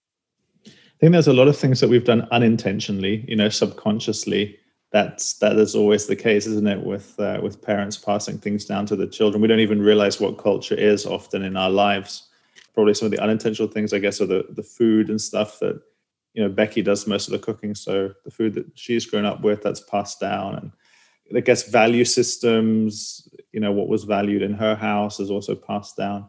I 0.67 0.71
think 1.01 1.13
there's 1.13 1.29
a 1.29 1.33
lot 1.33 1.49
of 1.49 1.57
things 1.57 1.81
that 1.81 1.91
we've 1.91 2.05
done 2.05 2.27
unintentionally, 2.31 3.25
you 3.29 3.37
know, 3.37 3.49
subconsciously. 3.49 4.59
That's 4.93 5.35
that 5.39 5.57
is 5.57 5.75
always 5.75 6.07
the 6.07 6.17
case, 6.17 6.47
isn't 6.47 6.69
it? 6.69 6.85
With 6.85 7.19
uh, 7.19 7.41
with 7.43 7.61
parents 7.61 7.97
passing 7.99 8.39
things 8.39 8.65
down 8.65 8.87
to 8.87 8.97
the 8.97 9.09
children, 9.09 9.43
we 9.43 9.49
don't 9.49 9.61
even 9.61 9.83
realize 9.83 10.21
what 10.21 10.39
culture 10.39 10.77
is 10.77 11.05
often 11.05 11.43
in 11.43 11.57
our 11.57 11.71
lives. 11.71 12.24
Probably 12.75 12.95
some 12.95 13.07
of 13.07 13.13
the 13.13 13.23
unintentional 13.23 13.69
things, 13.69 13.93
I 13.93 13.99
guess, 13.99 14.21
are 14.21 14.27
the 14.27 14.47
the 14.51 14.63
food 14.63 15.09
and 15.09 15.21
stuff 15.21 15.59
that 15.61 15.81
you 16.35 16.43
know 16.43 16.49
Becky 16.49 16.83
does 16.83 17.07
most 17.07 17.29
of 17.29 17.33
the 17.33 17.39
cooking. 17.39 17.75
So 17.75 18.13
the 18.25 18.31
food 18.31 18.55
that 18.55 18.67
she's 18.75 19.07
grown 19.07 19.25
up 19.25 19.43
with 19.43 19.63
that's 19.63 19.81
passed 19.81 20.21
down, 20.21 20.57
and 20.57 20.73
I 21.37 21.41
guess 21.41 21.69
value 21.69 22.05
systems. 22.05 23.29
You 23.53 23.61
know 23.61 23.73
what 23.73 23.89
was 23.89 24.05
valued 24.05 24.43
in 24.43 24.55
her 24.55 24.75
house 24.75 25.21
is 25.21 25.31
also 25.31 25.55
passed 25.55 25.97
down. 25.97 26.29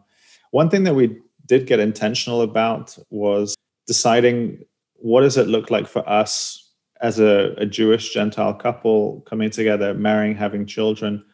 One 0.52 0.70
thing 0.70 0.84
that 0.84 0.94
we 0.94 1.20
did 1.46 1.66
get 1.66 1.80
intentional 1.80 2.42
about 2.42 2.96
was 3.10 3.56
deciding 3.86 4.64
what 4.94 5.20
does 5.20 5.36
it 5.36 5.48
look 5.48 5.70
like 5.70 5.86
for 5.86 6.08
us 6.08 6.66
as 7.00 7.18
a, 7.20 7.54
a 7.58 7.66
Jewish 7.66 8.12
Gentile 8.12 8.54
couple 8.54 9.20
coming 9.22 9.50
together, 9.50 9.94
marrying, 9.94 10.34
having 10.34 10.66
children. 10.66 11.24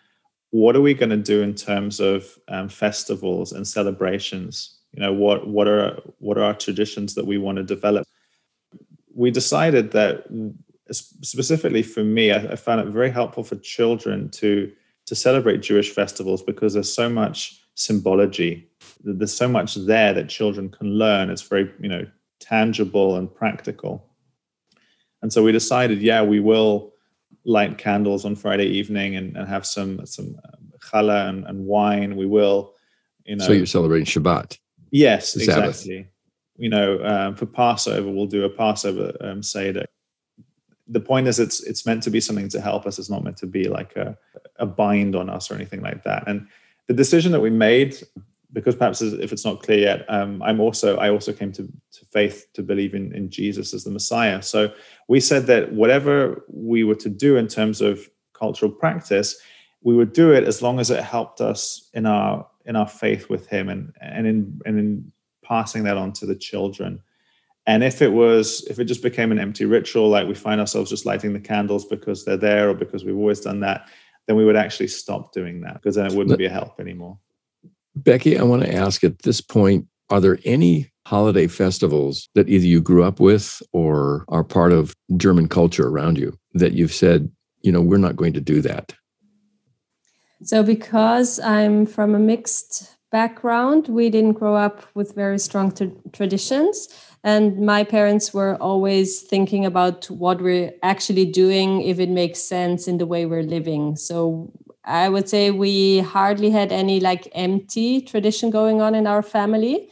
What 0.51 0.77
are 0.77 0.81
we 0.81 0.95
going 0.95 1.11
to 1.11 1.17
do 1.17 1.43
in 1.43 1.55
terms 1.55 2.01
of 2.01 2.39
um, 2.49 2.69
festivals 2.69 3.53
and 3.53 3.67
celebrations? 3.67 4.79
You 4.93 5.01
know, 5.01 5.13
what 5.13 5.49
what 5.49 5.69
are 5.69 5.99
what 6.19 6.39
are 6.39 6.45
our 6.45 6.55
traditions 6.55 7.15
that 7.15 7.27
we 7.27 7.39
want 7.39 7.57
to 7.57 7.65
develop? 7.65 8.07
We 9.15 9.31
decided 9.31 9.93
that 9.93 10.25
specifically 10.91 11.83
for 11.83 12.05
me, 12.05 12.31
I, 12.31 12.53
I 12.53 12.57
found 12.57 12.81
it 12.81 12.93
very 12.93 13.11
helpful 13.11 13.45
for 13.45 13.57
children 13.57 14.31
to 14.31 14.71
to 15.07 15.15
celebrate 15.15 15.63
Jewish 15.63 15.91
festivals 15.91 16.43
because 16.43 16.75
there's 16.75 16.93
so 16.93 17.09
much 17.09 17.61
symbology. 17.75 18.69
There's 19.03 19.35
so 19.35 19.49
much 19.49 19.75
there 19.75 20.13
that 20.13 20.29
children 20.29 20.69
can 20.69 20.99
learn. 20.99 21.31
It's 21.31 21.43
very, 21.43 21.71
you 21.81 21.89
know, 21.89 22.07
tangible 22.41 23.17
and 23.17 23.33
practical. 23.33 24.07
And 25.23 25.33
so 25.33 25.43
we 25.43 25.53
decided, 25.53 26.03
yeah, 26.03 26.23
we 26.23 26.41
will 26.41 26.93
light 27.45 27.79
candles 27.79 28.25
on 28.25 28.37
Friday 28.37 28.67
evening 28.67 29.17
and, 29.17 29.37
and 29.37 29.49
have 29.49 29.67
some 29.67 30.05
some 30.07 30.37
uh, 30.45 30.77
challah 30.79 31.29
and, 31.29 31.45
and, 31.47 31.65
wine. 31.65 32.17
We 32.17 32.27
will, 32.27 32.75
you 33.25 33.37
know. 33.37 33.47
So 33.47 33.53
you're 33.53 33.67
celebrating 33.67 34.07
Shabbat. 34.07 34.59
Yes, 34.93 35.35
exactly. 35.35 36.07
You 36.59 36.69
know, 36.69 37.03
um, 37.05 37.35
for 37.35 37.47
Passover, 37.47 38.09
we'll 38.09 38.27
do 38.27 38.45
a 38.45 38.51
Passover 38.51 39.17
um, 39.21 39.43
seder. 39.43 39.87
The 40.87 41.01
point 41.01 41.27
is, 41.27 41.41
it's 41.41 41.61
it's 41.63 41.85
meant 41.87 42.03
to 42.05 42.11
be 42.11 42.21
something 42.21 42.49
to 42.51 42.61
help 42.61 42.87
us. 42.87 42.99
It's 42.99 43.11
not 43.11 43.25
meant 43.25 43.39
to 43.39 43.47
be 43.47 43.69
like 43.69 43.97
a, 43.97 44.17
a 44.57 44.67
bind 44.67 45.17
on 45.17 45.31
us 45.31 45.51
or 45.51 45.55
anything 45.55 45.81
like 45.81 46.05
that. 46.05 46.29
And 46.29 46.47
the 46.87 46.95
decision 46.95 47.33
that 47.33 47.41
we 47.41 47.51
made 47.51 47.97
because 48.53 48.77
perhaps 48.77 49.01
if 49.01 49.33
it's 49.33 49.45
not 49.45 49.63
clear 49.63 49.79
yet, 49.79 50.05
um, 50.09 50.43
I'm 50.43 50.61
also 50.61 50.97
I 50.97 51.11
also 51.11 51.33
came 51.33 51.53
to, 51.53 51.63
to 51.63 52.05
faith 52.11 52.47
to 52.53 52.63
believe 52.63 52.95
in, 52.95 53.15
in 53.15 53.31
Jesus 53.31 53.73
as 53.73 53.85
the 53.85 53.91
Messiah. 53.91 54.43
So 54.43 54.73
we 55.09 55.21
said 55.21 55.47
that 55.47 55.73
whatever 55.73 56.45
we 56.49 56.85
were 56.85 56.95
to 56.97 57.09
do 57.09 57.37
in 57.37 57.49
terms 57.49 57.81
of 57.81 58.09
cultural 58.35 58.71
practice, 58.71 59.37
we 59.83 59.95
would 59.95 60.13
do 60.13 60.33
it 60.33 60.45
as 60.45 60.61
long 60.61 60.81
as 60.81 60.91
it 60.91 61.03
helped 61.03 61.41
us 61.41 61.89
in 61.95 62.07
our 62.07 62.47
in 62.67 62.77
our 62.77 62.89
faith 62.89 63.29
with 63.29 63.47
Him 63.49 63.69
and 63.69 63.93
and 64.01 64.27
in 64.27 64.61
and 64.67 64.79
in 64.79 65.13
passing 65.45 65.85
that 65.85 65.97
on 65.97 66.13
to 66.15 66.27
the 66.27 66.37
children. 66.37 67.01
And 67.67 67.85
if 67.85 68.03
it 68.03 68.13
was 68.13 68.65
if 68.69 68.79
it 68.79 68.85
just 68.85 69.03
became 69.03 69.33
an 69.33 69.39
empty 69.39 69.65
ritual, 69.65 70.09
like 70.09 70.27
we 70.27 70.35
find 70.35 70.61
ourselves 70.61 70.91
just 70.91 71.07
lighting 71.07 71.33
the 71.33 71.41
candles 71.41 71.85
because 71.85 72.25
they're 72.25 72.37
there 72.37 72.71
or 72.71 72.75
because 72.75 73.05
we've 73.05 73.17
always 73.17 73.41
done 73.41 73.61
that, 73.61 73.89
then 74.27 74.37
we 74.37 74.45
would 74.45 74.57
actually 74.57 74.89
stop 74.89 75.33
doing 75.33 75.61
that 75.61 75.75
because 75.75 75.97
then 75.97 76.07
it 76.07 76.15
wouldn't 76.15 76.39
be 76.39 76.47
a 76.47 76.51
help 76.51 76.81
anymore. 76.81 77.19
Becky, 77.95 78.39
I 78.39 78.43
want 78.43 78.63
to 78.63 78.75
ask 78.75 79.05
at 79.05 79.21
this 79.21 79.41
point 79.41 79.87
are 80.11 80.21
there 80.21 80.39
any 80.45 80.91
holiday 81.07 81.47
festivals 81.47 82.29
that 82.35 82.49
either 82.49 82.67
you 82.67 82.81
grew 82.81 83.03
up 83.03 83.21
with 83.21 83.63
or 83.73 84.25
are 84.29 84.45
part 84.45 84.73
of 84.73 84.95
German 85.17 85.49
culture 85.49 85.89
around 85.89 86.19
you 86.19 86.37
that 86.55 86.73
you've 86.73 86.93
said, 86.93 87.31
you 87.63 87.73
know, 87.73 87.81
we're 87.81 87.97
not 87.97 88.17
going 88.17 88.33
to 88.35 88.41
do 88.41 88.61
that? 88.61 88.95
So, 90.45 90.63
because 90.63 91.39
I'm 91.41 91.87
from 91.87 92.15
a 92.15 92.19
mixed 92.19 92.97
background, 93.13 93.89
we 93.89 94.11
didn't 94.11 94.33
grow 94.33 94.57
up 94.57 94.85
with 94.95 95.15
very 95.15 95.39
strong 95.39 95.73
traditions. 96.13 96.89
And 97.23 97.61
my 97.65 97.85
parents 97.85 98.35
were 98.35 98.57
always 98.57 99.21
thinking 99.21 99.65
about 99.65 100.07
what 100.11 100.41
we're 100.43 100.73
actually 100.83 101.27
doing, 101.27 101.83
if 101.83 102.01
it 102.01 102.09
makes 102.09 102.41
sense 102.41 102.89
in 102.89 102.99
the 102.99 103.07
way 103.07 103.27
we're 103.27 103.45
living. 103.45 103.97
So, 103.97 104.51
I 104.85 105.09
would 105.09 105.29
say 105.29 105.53
we 105.53 106.01
hardly 106.01 106.51
had 106.51 106.73
any 106.73 106.99
like 106.99 107.29
empty 107.35 108.01
tradition 108.01 108.51
going 108.51 108.81
on 108.81 108.97
in 108.97 109.07
our 109.07 109.23
family. 109.23 109.91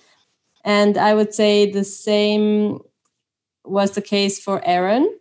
And 0.64 0.98
I 0.98 1.14
would 1.14 1.32
say 1.32 1.70
the 1.70 1.84
same 1.84 2.80
was 3.64 3.92
the 3.92 4.02
case 4.02 4.42
for 4.42 4.60
Aaron. 4.64 5.19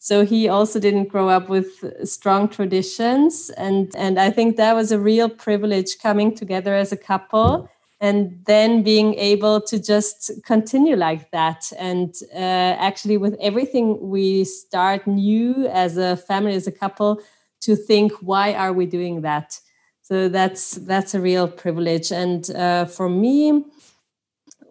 So 0.00 0.24
he 0.24 0.48
also 0.48 0.80
didn't 0.80 1.08
grow 1.08 1.28
up 1.28 1.48
with 1.48 1.68
strong 2.08 2.48
traditions. 2.48 3.50
And, 3.50 3.94
and 3.94 4.18
I 4.18 4.30
think 4.30 4.56
that 4.56 4.74
was 4.74 4.90
a 4.90 4.98
real 4.98 5.28
privilege 5.28 5.98
coming 6.00 6.34
together 6.34 6.74
as 6.74 6.90
a 6.90 6.96
couple 6.96 7.68
and 8.00 8.42
then 8.46 8.82
being 8.82 9.14
able 9.14 9.60
to 9.60 9.78
just 9.78 10.30
continue 10.44 10.96
like 10.96 11.30
that. 11.30 11.70
And 11.78 12.14
uh, 12.34 12.72
actually, 12.88 13.18
with 13.18 13.36
everything 13.40 14.10
we 14.10 14.44
start 14.44 15.06
new 15.06 15.66
as 15.66 15.98
a 15.98 16.16
family, 16.16 16.54
as 16.54 16.66
a 16.66 16.72
couple, 16.72 17.20
to 17.60 17.76
think 17.76 18.12
why 18.20 18.54
are 18.54 18.72
we 18.72 18.86
doing 18.86 19.20
that 19.20 19.60
so 20.02 20.28
that's 20.28 20.72
that's 20.72 21.14
a 21.14 21.20
real 21.20 21.46
privilege 21.46 22.10
and 22.10 22.50
uh, 22.50 22.84
for 22.84 23.08
me 23.08 23.64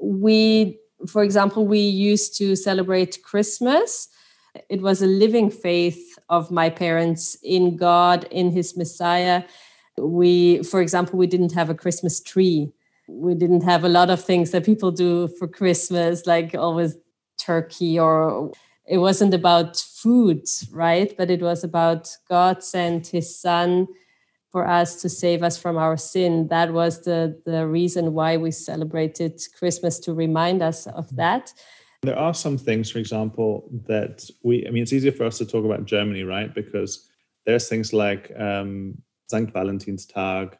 we 0.01 0.79
for 1.07 1.23
example 1.23 1.65
we 1.65 1.79
used 1.79 2.37
to 2.37 2.55
celebrate 2.55 3.19
christmas 3.23 4.09
it 4.69 4.81
was 4.81 5.01
a 5.01 5.07
living 5.07 5.49
faith 5.49 6.17
of 6.29 6.51
my 6.51 6.69
parents 6.69 7.37
in 7.43 7.77
god 7.77 8.25
in 8.31 8.51
his 8.51 8.75
messiah 8.75 9.43
we 9.97 10.63
for 10.63 10.81
example 10.81 11.17
we 11.17 11.27
didn't 11.27 11.53
have 11.53 11.69
a 11.69 11.75
christmas 11.75 12.19
tree 12.19 12.71
we 13.07 13.33
didn't 13.33 13.63
have 13.63 13.83
a 13.83 13.89
lot 13.89 14.09
of 14.09 14.23
things 14.23 14.51
that 14.51 14.65
people 14.65 14.91
do 14.91 15.27
for 15.39 15.47
christmas 15.47 16.25
like 16.25 16.55
always 16.55 16.95
turkey 17.37 17.99
or 17.99 18.51
it 18.89 18.97
wasn't 18.97 19.35
about 19.35 19.77
food, 19.77 20.45
right? 20.71 21.15
But 21.15 21.29
it 21.29 21.41
was 21.41 21.63
about 21.63 22.09
God 22.27 22.63
sent 22.63 23.07
his 23.07 23.39
son 23.39 23.87
for 24.51 24.67
us 24.67 24.99
to 25.03 25.09
save 25.09 25.43
us 25.43 25.59
from 25.59 25.77
our 25.77 25.95
sin. 25.95 26.47
That 26.47 26.73
was 26.73 27.03
the, 27.03 27.39
the 27.45 27.67
reason 27.67 28.13
why 28.15 28.37
we 28.37 28.49
celebrated 28.49 29.39
Christmas 29.57 29.99
to 29.99 30.13
remind 30.13 30.63
us 30.63 30.87
of 30.87 31.15
that. 31.15 31.53
There 32.01 32.17
are 32.17 32.33
some 32.33 32.57
things, 32.57 32.89
for 32.89 32.99
example, 32.99 33.69
that 33.87 34.29
we, 34.43 34.65
I 34.65 34.71
mean, 34.71 34.83
it's 34.83 34.93
easier 34.93 35.11
for 35.11 35.25
us 35.25 35.37
to 35.39 35.45
talk 35.45 35.65
about 35.65 35.85
Germany, 35.85 36.23
right? 36.23 36.53
Because 36.53 37.09
there's 37.45 37.67
things 37.67 37.91
like 37.91 38.31
um, 38.37 39.01
St. 39.29 39.53
Valentinstag, 39.53 40.53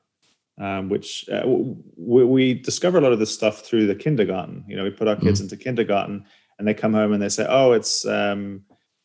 um, 0.60 0.90
which 0.90 1.30
uh, 1.30 1.44
we, 1.46 2.26
we, 2.26 2.54
discover 2.54 2.98
a 2.98 3.02
lot 3.02 3.14
of 3.14 3.20
this 3.20 3.34
stuff 3.34 3.62
through 3.62 3.88
the 3.88 3.96
kindergarten. 3.96 4.66
You 4.68 4.76
know, 4.76 4.84
we 4.84 4.90
put 4.90 5.08
our 5.08 5.16
kids 5.16 5.40
mm-hmm. 5.40 5.46
into 5.46 5.64
kindergarten 5.64 6.26
and 6.60 6.68
they 6.68 6.74
come 6.74 6.94
home 6.94 7.14
and 7.14 7.22
they 7.24 7.30
say, 7.30 7.48
"Oh, 7.50 7.72
it's 7.72 8.06
um, 8.06 8.64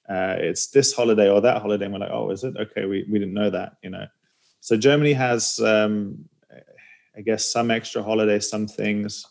uh, 0.09 0.37
it's 0.39 0.67
this 0.67 0.93
holiday 0.93 1.31
or 1.31 1.41
that 1.41 1.63
holiday," 1.63 1.85
and 1.87 1.95
we're 1.95 2.01
like, 2.01 2.11
"Oh, 2.13 2.31
is 2.31 2.45
it? 2.45 2.55
Okay, 2.59 2.85
we 2.85 3.07
we 3.11 3.19
didn't 3.19 3.33
know 3.33 3.49
that." 3.51 3.77
You 3.83 3.91
know, 3.91 4.07
so 4.61 4.77
Germany 4.77 5.13
has, 5.13 5.61
um, 5.61 6.29
I 7.17 7.21
guess, 7.23 7.51
some 7.51 7.71
extra 7.71 8.03
holidays, 8.03 8.51
some 8.51 8.67
things. 8.67 9.25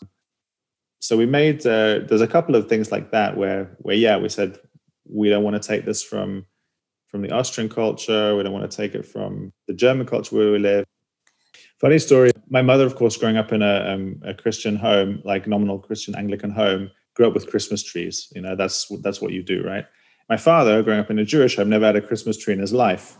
So 1.03 1.17
we 1.17 1.25
made 1.25 1.67
uh, 1.67 1.99
there's 2.07 2.21
a 2.21 2.27
couple 2.27 2.55
of 2.55 2.69
things 2.69 2.89
like 2.89 3.11
that 3.11 3.35
where 3.35 3.75
where 3.79 3.93
yeah 3.93 4.15
we 4.15 4.29
said 4.29 4.57
we 5.03 5.27
don't 5.27 5.43
want 5.43 5.61
to 5.61 5.67
take 5.67 5.83
this 5.83 6.01
from 6.01 6.45
from 7.09 7.21
the 7.21 7.31
Austrian 7.31 7.69
culture. 7.69 8.37
We 8.37 8.43
don't 8.43 8.53
want 8.53 8.71
to 8.71 8.77
take 8.77 8.95
it 8.95 9.05
from 9.05 9.51
the 9.67 9.73
German 9.73 10.07
culture 10.07 10.33
where 10.33 10.53
we 10.53 10.59
live. 10.59 10.85
Funny 11.81 11.99
story. 11.99 12.31
My 12.47 12.61
mother, 12.61 12.85
of 12.85 12.95
course, 12.95 13.17
growing 13.17 13.35
up 13.35 13.51
in 13.51 13.61
a, 13.61 13.93
um, 13.93 14.21
a 14.23 14.33
Christian 14.33 14.77
home, 14.77 15.21
like 15.25 15.45
nominal 15.45 15.77
Christian 15.77 16.15
Anglican 16.15 16.51
home, 16.51 16.89
grew 17.15 17.27
up 17.27 17.33
with 17.33 17.49
Christmas 17.49 17.83
trees. 17.83 18.31
You 18.33 18.41
know, 18.41 18.55
that's 18.55 18.87
that's 19.01 19.19
what 19.19 19.33
you 19.33 19.43
do, 19.43 19.61
right? 19.61 19.85
My 20.29 20.37
father, 20.37 20.81
growing 20.83 21.01
up 21.01 21.11
in 21.11 21.19
a 21.19 21.25
Jewish 21.25 21.57
home, 21.57 21.67
never 21.67 21.85
had 21.85 21.97
a 21.97 22.01
Christmas 22.01 22.37
tree 22.37 22.53
in 22.53 22.61
his 22.61 22.71
life, 22.71 23.17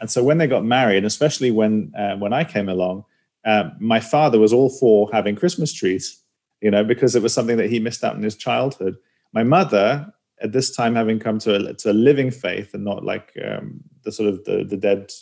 and 0.00 0.10
so 0.10 0.24
when 0.24 0.38
they 0.38 0.46
got 0.46 0.64
married, 0.64 1.04
especially 1.04 1.50
when 1.50 1.92
uh, 1.98 2.16
when 2.16 2.32
I 2.32 2.44
came 2.44 2.70
along, 2.70 3.04
uh, 3.44 3.64
my 3.78 4.00
father 4.00 4.38
was 4.38 4.54
all 4.54 4.70
for 4.70 5.10
having 5.12 5.36
Christmas 5.36 5.74
trees. 5.74 6.22
You 6.60 6.70
know, 6.70 6.84
because 6.84 7.14
it 7.14 7.22
was 7.22 7.34
something 7.34 7.58
that 7.58 7.70
he 7.70 7.78
missed 7.78 8.02
out 8.02 8.16
in 8.16 8.22
his 8.22 8.36
childhood. 8.36 8.96
My 9.32 9.42
mother, 9.42 10.12
at 10.40 10.52
this 10.52 10.74
time, 10.74 10.94
having 10.94 11.18
come 11.18 11.38
to 11.40 11.54
a, 11.54 11.74
to 11.74 11.90
a 11.90 11.92
living 11.92 12.30
faith 12.30 12.72
and 12.74 12.84
not 12.84 13.04
like 13.04 13.32
um, 13.46 13.80
the 14.04 14.12
sort 14.12 14.28
of 14.28 14.44
the, 14.44 14.64
the 14.64 14.76
dead, 14.76 15.12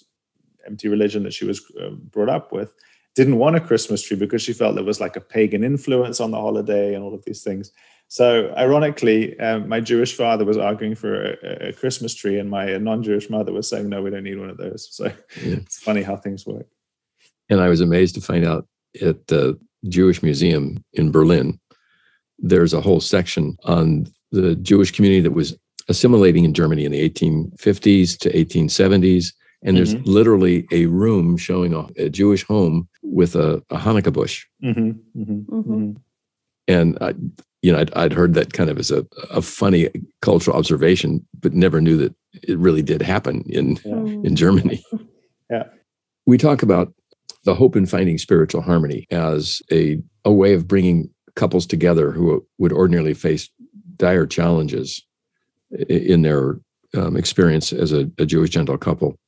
empty 0.67 0.89
religion 0.89 1.25
that 1.25 1.33
she 1.33 1.45
was 1.45 1.61
uh, 1.83 1.91
brought 1.91 2.29
up 2.29 2.53
with, 2.53 2.73
didn't 3.15 3.39
want 3.39 3.57
a 3.57 3.61
Christmas 3.61 4.03
tree 4.03 4.17
because 4.17 4.43
she 4.43 4.53
felt 4.53 4.75
there 4.75 4.85
was 4.85 5.01
like 5.01 5.17
a 5.17 5.21
pagan 5.21 5.65
influence 5.65 6.21
on 6.21 6.31
the 6.31 6.41
holiday 6.41 6.95
and 6.95 7.03
all 7.03 7.15
of 7.15 7.25
these 7.25 7.43
things. 7.43 7.73
So, 8.09 8.53
ironically, 8.57 9.39
um, 9.41 9.69
my 9.69 9.81
Jewish 9.81 10.15
father 10.15 10.45
was 10.45 10.59
arguing 10.59 10.95
for 10.95 11.33
a, 11.33 11.69
a, 11.69 11.73
Christmas 11.73 12.15
tree, 12.15 12.39
and 12.39 12.51
my 12.51 12.77
non-Jewish 12.77 13.31
mother 13.31 13.53
was 13.53 13.69
saying, 13.69 13.89
"No, 13.89 14.03
we 14.03 14.11
don't 14.11 14.25
need 14.25 14.39
one 14.39 14.51
of 14.51 14.57
those." 14.57 14.95
So, 14.95 15.07
yeah. 15.07 15.13
it's 15.57 15.79
funny 15.79 16.03
how 16.03 16.17
things 16.17 16.47
work. 16.47 16.67
And 17.49 17.61
I 17.61 17.69
was 17.69 17.81
amazed 17.81 18.15
to 18.17 18.21
find 18.21 18.45
out 18.45 18.69
at 19.01 19.27
the 19.27 19.59
Jewish 19.89 20.23
Museum 20.23 20.83
in 20.93 21.11
Berlin, 21.11 21.59
there's 22.39 22.75
a 22.75 22.81
whole 22.81 23.01
section 23.01 23.57
on 23.65 24.07
the 24.33 24.57
Jewish 24.57 24.91
community 24.91 25.21
that 25.21 25.33
was 25.33 25.57
assimilating 25.89 26.45
in 26.45 26.55
Germany 26.55 26.85
in 26.85 26.93
the 26.93 27.09
1850s 27.09 28.19
to 28.19 28.33
1870s. 28.33 29.33
And 29.63 29.77
there's 29.77 29.95
mm-hmm. 29.95 30.11
literally 30.11 30.67
a 30.73 30.87
room 30.87 31.37
showing 31.37 31.73
a, 31.73 31.87
a 31.97 32.09
Jewish 32.11 32.45
home 32.45 32.89
with 33.03 33.35
a, 33.35 33.63
a 33.71 33.79
Hanukkah 33.79 34.13
bush. 34.13 34.45
Mm-hmm. 34.63 35.21
Mm-hmm. 35.21 35.55
mm-hmm. 35.55 35.93
And 36.67 36.97
I, 37.01 37.15
you 37.65 37.73
know, 37.73 37.79
I'd, 37.79 37.93
I'd 37.95 38.13
heard 38.13 38.35
that 38.35 38.53
kind 38.53 38.71
of 38.71 38.79
as 38.79 38.91
a, 38.91 39.07
a 39.31 39.43
funny 39.43 39.89
cultural 40.23 40.57
observation, 40.57 41.27
but 41.41 41.55
never 41.55 41.81
knew 41.81 41.97
that 41.99 42.15
it 42.43 42.59
really 42.59 42.83
did 42.83 43.01
happen 43.01 43.43
in 43.49 43.79
yeah. 43.85 44.27
in 44.27 44.37
Germany. 44.37 44.85
Yeah, 45.51 45.65
we 46.25 46.39
talk 46.39 46.63
about 46.63 46.95
the 47.45 47.55
hope 47.55 47.77
in 47.77 47.87
finding 47.87 48.19
spiritual 48.19 48.63
harmony 48.63 49.07
as 49.11 49.63
a 49.71 49.99
a 50.25 50.33
way 50.33 50.55
of 50.55 50.69
bringing 50.69 51.11
couples 51.37 51.67
together 51.67 52.11
who 52.11 52.45
would 52.59 52.73
ordinarily 52.73 53.15
face 53.15 53.51
dire 53.97 54.27
challenges 54.27 55.03
in 55.89 56.23
their 56.23 56.59
um, 56.95 57.17
experience 57.17 57.73
as 57.73 57.93
a, 57.93 58.11
a 58.19 58.27
Jewish 58.27 58.51
Gentile 58.51 58.79
couple 58.79 59.19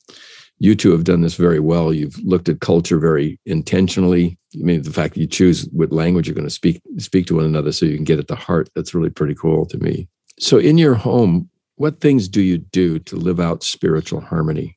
you 0.58 0.74
two 0.74 0.92
have 0.92 1.04
done 1.04 1.20
this 1.20 1.34
very 1.34 1.60
well. 1.60 1.92
You've 1.92 2.18
looked 2.24 2.48
at 2.48 2.60
culture 2.60 2.98
very 2.98 3.38
intentionally. 3.44 4.38
I 4.54 4.64
mean, 4.64 4.82
the 4.82 4.92
fact 4.92 5.14
that 5.14 5.20
you 5.20 5.26
choose 5.26 5.68
what 5.72 5.92
language 5.92 6.26
you're 6.26 6.34
going 6.34 6.46
to 6.46 6.50
speak 6.50 6.80
speak 6.98 7.26
to 7.26 7.36
one 7.36 7.44
another 7.44 7.72
so 7.72 7.86
you 7.86 7.96
can 7.96 8.04
get 8.04 8.18
at 8.18 8.28
the 8.28 8.36
heart, 8.36 8.70
that's 8.74 8.94
really 8.94 9.10
pretty 9.10 9.34
cool 9.34 9.66
to 9.66 9.78
me. 9.78 10.08
So 10.38 10.58
in 10.58 10.78
your 10.78 10.94
home, 10.94 11.50
what 11.76 12.00
things 12.00 12.28
do 12.28 12.40
you 12.40 12.58
do 12.58 12.98
to 13.00 13.16
live 13.16 13.38
out 13.38 13.62
spiritual 13.62 14.20
harmony? 14.20 14.75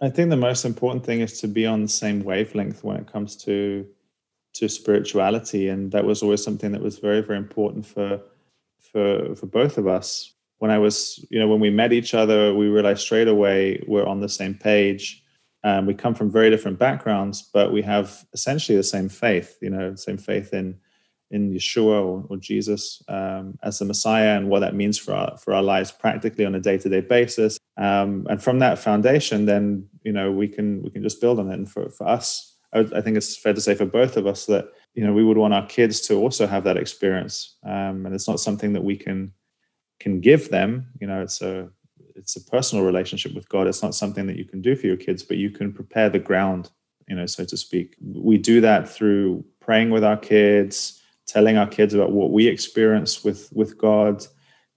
I 0.00 0.08
think 0.08 0.30
the 0.30 0.36
most 0.36 0.64
important 0.64 1.04
thing 1.04 1.20
is 1.20 1.40
to 1.40 1.48
be 1.48 1.66
on 1.66 1.82
the 1.82 1.88
same 1.88 2.24
wavelength 2.24 2.82
when 2.82 2.96
it 2.96 3.10
comes 3.10 3.36
to 3.44 3.86
to 4.54 4.68
spirituality. 4.68 5.68
And 5.68 5.92
that 5.92 6.04
was 6.04 6.22
always 6.22 6.42
something 6.42 6.72
that 6.72 6.82
was 6.82 6.98
very, 6.98 7.20
very 7.20 7.38
important 7.38 7.86
for 7.86 8.20
for 8.92 9.34
for 9.34 9.46
both 9.46 9.78
of 9.78 9.86
us 9.86 10.34
when 10.60 10.70
I 10.70 10.78
was, 10.78 11.24
you 11.30 11.38
know, 11.38 11.48
when 11.48 11.58
we 11.60 11.70
met 11.70 11.92
each 11.92 12.12
other, 12.12 12.54
we 12.54 12.68
realized 12.68 13.00
straight 13.00 13.28
away 13.28 13.82
we're 13.86 14.06
on 14.06 14.20
the 14.20 14.28
same 14.28 14.54
page. 14.54 15.24
Um, 15.64 15.86
we 15.86 15.94
come 15.94 16.14
from 16.14 16.30
very 16.30 16.50
different 16.50 16.78
backgrounds, 16.78 17.42
but 17.42 17.72
we 17.72 17.80
have 17.82 18.24
essentially 18.34 18.76
the 18.76 18.82
same 18.82 19.08
faith. 19.08 19.56
You 19.62 19.70
know, 19.70 19.94
same 19.94 20.18
faith 20.18 20.52
in 20.52 20.78
in 21.30 21.52
Yeshua 21.52 22.02
or, 22.04 22.24
or 22.28 22.36
Jesus 22.36 23.02
um, 23.08 23.58
as 23.62 23.78
the 23.78 23.84
Messiah 23.84 24.36
and 24.36 24.48
what 24.48 24.60
that 24.60 24.74
means 24.74 24.98
for 24.98 25.14
our 25.14 25.36
for 25.38 25.54
our 25.54 25.62
lives 25.62 25.92
practically 25.92 26.44
on 26.44 26.54
a 26.54 26.60
day 26.60 26.78
to 26.78 26.88
day 26.88 27.00
basis. 27.00 27.58
Um, 27.76 28.26
and 28.28 28.42
from 28.42 28.58
that 28.58 28.78
foundation, 28.78 29.46
then 29.46 29.88
you 30.02 30.12
know 30.12 30.30
we 30.30 30.48
can 30.48 30.82
we 30.82 30.90
can 30.90 31.02
just 31.02 31.20
build 31.20 31.38
on 31.38 31.50
it. 31.50 31.54
And 31.54 31.70
for 31.70 31.88
for 31.90 32.06
us, 32.06 32.56
I, 32.72 32.80
I, 32.80 33.00
think 33.00 33.16
it's 33.16 33.36
fair 33.36 33.54
to 33.54 33.60
say 33.60 33.74
for 33.74 33.86
both 33.86 34.16
of 34.16 34.26
us 34.26 34.46
that 34.46 34.72
you 34.94 35.06
know 35.06 35.12
we 35.12 35.24
would 35.24 35.38
want 35.38 35.54
our 35.54 35.66
kids 35.66 36.00
to 36.08 36.14
also 36.16 36.46
have 36.46 36.64
that 36.64 36.76
experience. 36.76 37.56
Um, 37.64 38.06
and 38.06 38.14
it's 38.14 38.28
not 38.28 38.40
something 38.40 38.72
that 38.72 38.84
we 38.84 38.96
can 38.96 39.32
can 40.00 40.20
give 40.20 40.48
them 40.48 40.88
you 41.00 41.06
know 41.06 41.22
it's 41.22 41.40
a 41.42 41.68
it's 42.16 42.34
a 42.34 42.44
personal 42.46 42.84
relationship 42.84 43.34
with 43.34 43.48
god 43.48 43.68
it's 43.68 43.82
not 43.82 43.94
something 43.94 44.26
that 44.26 44.36
you 44.36 44.44
can 44.44 44.60
do 44.60 44.74
for 44.74 44.86
your 44.86 44.96
kids 44.96 45.22
but 45.22 45.36
you 45.36 45.50
can 45.50 45.72
prepare 45.72 46.08
the 46.08 46.18
ground 46.18 46.70
you 47.08 47.14
know 47.14 47.26
so 47.26 47.44
to 47.44 47.56
speak 47.56 47.94
we 48.00 48.36
do 48.36 48.60
that 48.60 48.88
through 48.88 49.44
praying 49.60 49.90
with 49.90 50.02
our 50.02 50.16
kids 50.16 50.99
telling 51.30 51.56
our 51.56 51.66
kids 51.66 51.94
about 51.94 52.12
what 52.12 52.30
we 52.30 52.46
experience 52.46 53.24
with 53.24 53.48
with 53.52 53.78
god 53.78 54.26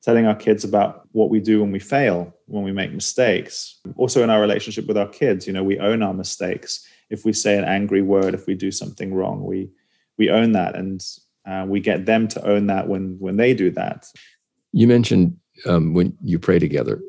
telling 0.01 0.25
our 0.25 0.35
kids 0.35 0.63
about 0.63 1.07
what 1.13 1.29
we 1.29 1.39
do 1.39 1.61
when 1.61 1.71
we 1.71 1.79
fail 1.79 2.33
when 2.47 2.63
we 2.63 2.71
make 2.71 2.91
mistakes 2.91 3.79
also 3.95 4.23
in 4.23 4.29
our 4.29 4.41
relationship 4.41 4.85
with 4.87 4.97
our 4.97 5.09
kids 5.09 5.47
you 5.47 5.53
know 5.53 5.63
we 5.63 5.79
own 5.79 6.03
our 6.03 6.13
mistakes 6.13 6.87
if 7.09 7.25
we 7.25 7.33
say 7.33 7.57
an 7.57 7.63
angry 7.63 8.01
word 8.01 8.33
if 8.33 8.45
we 8.47 8.55
do 8.55 8.71
something 8.71 9.13
wrong 9.13 9.43
we 9.43 9.69
we 10.17 10.29
own 10.29 10.51
that 10.51 10.75
and 10.75 11.03
uh, 11.45 11.65
we 11.67 11.79
get 11.79 12.05
them 12.05 12.27
to 12.27 12.45
own 12.47 12.67
that 12.67 12.87
when 12.87 13.17
when 13.19 13.37
they 13.37 13.53
do 13.53 13.69
that 13.71 14.07
you 14.71 14.87
mentioned 14.87 15.37
um, 15.65 15.93
when 15.93 16.17
you 16.23 16.39
pray 16.39 16.59
together. 16.59 17.01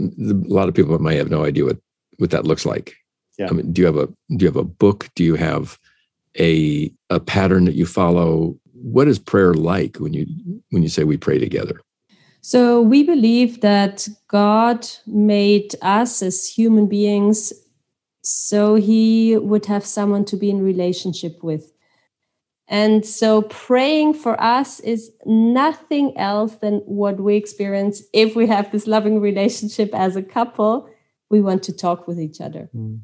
A 0.00 0.08
lot 0.28 0.68
of 0.68 0.74
people 0.74 0.98
might 0.98 1.16
have 1.16 1.30
no 1.30 1.44
idea 1.44 1.64
what 1.64 1.78
what 2.18 2.30
that 2.30 2.44
looks 2.46 2.66
like. 2.66 2.94
Yeah. 3.38 3.48
I 3.48 3.52
mean, 3.52 3.72
do 3.72 3.80
you 3.82 3.86
have 3.86 3.96
a 3.96 4.06
do 4.06 4.44
you 4.44 4.46
have 4.46 4.56
a 4.56 4.64
book? 4.64 5.08
Do 5.14 5.24
you 5.24 5.34
have 5.34 5.78
a 6.38 6.92
a 7.08 7.20
pattern 7.20 7.64
that 7.64 7.74
you 7.74 7.86
follow? 7.86 8.58
What 8.92 9.08
is 9.08 9.18
prayer 9.18 9.54
like 9.54 9.98
when 9.98 10.12
you 10.14 10.26
when 10.70 10.82
you 10.82 10.88
say 10.88 11.04
we 11.04 11.16
pray 11.16 11.38
together? 11.38 11.80
So 12.42 12.80
we 12.80 13.02
believe 13.02 13.60
that 13.60 14.08
God 14.28 14.86
made 15.06 15.74
us 15.82 16.22
as 16.22 16.46
human 16.46 16.86
beings 16.88 17.52
so 18.22 18.74
he 18.76 19.36
would 19.36 19.66
have 19.66 19.84
someone 19.84 20.24
to 20.26 20.36
be 20.36 20.50
in 20.50 20.62
relationship 20.62 21.42
with. 21.42 21.72
And 22.68 23.04
so 23.04 23.42
praying 23.42 24.14
for 24.14 24.40
us 24.40 24.78
is 24.80 25.10
nothing 25.26 26.16
else 26.16 26.54
than 26.56 26.78
what 26.86 27.18
we 27.18 27.36
experience 27.36 28.02
if 28.12 28.36
we 28.36 28.46
have 28.46 28.70
this 28.70 28.86
loving 28.86 29.20
relationship 29.20 29.92
as 29.92 30.14
a 30.16 30.22
couple. 30.22 30.88
We 31.30 31.40
want 31.40 31.62
to 31.64 31.72
talk 31.72 32.06
with 32.06 32.20
each 32.20 32.40
other. 32.40 32.70
Mm. 32.74 33.00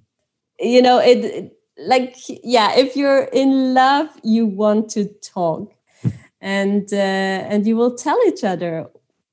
You 0.61 0.83
know, 0.83 0.99
it 0.99 1.53
like 1.79 2.17
yeah, 2.29 2.75
if 2.77 2.97
you're 2.97 3.25
in 3.25 3.75
love, 3.75 4.09
you 4.23 4.47
want 4.47 4.89
to 4.91 5.07
talk. 5.23 5.76
And 6.41 6.93
uh, 6.93 6.97
and 7.51 7.67
you 7.67 7.77
will 7.77 7.95
tell 7.95 8.19
each 8.27 8.45
other 8.45 8.87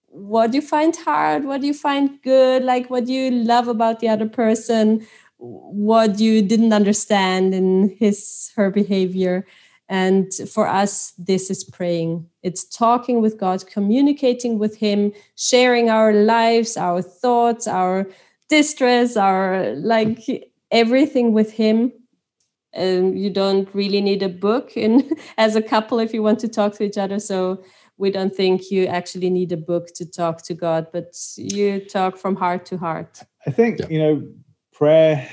what 0.08 0.54
you 0.54 0.62
find 0.62 0.96
hard, 0.96 1.46
what 1.46 1.64
you 1.64 1.74
find 1.74 2.22
good, 2.22 2.64
like 2.64 2.90
what 2.90 3.08
you 3.08 3.32
love 3.32 3.68
about 3.68 4.00
the 4.00 4.10
other 4.10 4.30
person, 4.30 5.06
what 5.38 6.20
you 6.20 6.42
didn't 6.42 6.74
understand 6.74 7.54
in 7.54 7.96
his 8.00 8.52
her 8.56 8.70
behavior 8.70 9.46
and 9.90 10.34
for 10.52 10.68
us, 10.68 11.14
this 11.18 11.50
is 11.50 11.64
praying. 11.64 12.28
It's 12.42 12.64
talking 12.64 13.22
with 13.22 13.38
God, 13.38 13.66
communicating 13.68 14.58
with 14.58 14.78
Him, 14.78 15.12
sharing 15.36 15.90
our 15.90 16.14
lives, 16.14 16.78
our 16.78 17.02
thoughts, 17.02 17.68
our 17.68 18.08
distress, 18.50 19.18
our 19.18 19.76
like 19.76 20.52
everything 20.72 21.34
with 21.34 21.52
Him. 21.52 21.92
And 22.74 23.20
you 23.20 23.30
don't 23.30 23.70
really 23.74 24.02
need 24.02 24.24
a 24.24 24.30
book 24.30 24.76
in 24.76 25.12
as 25.38 25.56
a 25.56 25.62
couple 25.62 26.00
if 26.00 26.14
you 26.14 26.24
want 26.24 26.40
to 26.40 26.48
talk 26.48 26.74
to 26.76 26.84
each 26.84 26.98
other. 26.98 27.20
So 27.20 27.64
we 27.98 28.10
don't 28.10 28.36
think 28.36 28.72
you 28.72 28.88
actually 28.88 29.30
need 29.30 29.52
a 29.52 29.58
book 29.58 29.94
to 29.96 30.06
talk 30.06 30.44
to 30.44 30.54
God, 30.54 30.88
but 30.92 31.16
you 31.38 31.80
talk 31.80 32.18
from 32.18 32.36
heart 32.36 32.66
to 32.68 32.78
heart. 32.78 33.22
I 33.46 33.52
think, 33.52 33.80
yeah. 33.80 33.88
you 33.90 34.00
know, 34.00 34.28
prayer 34.72 35.30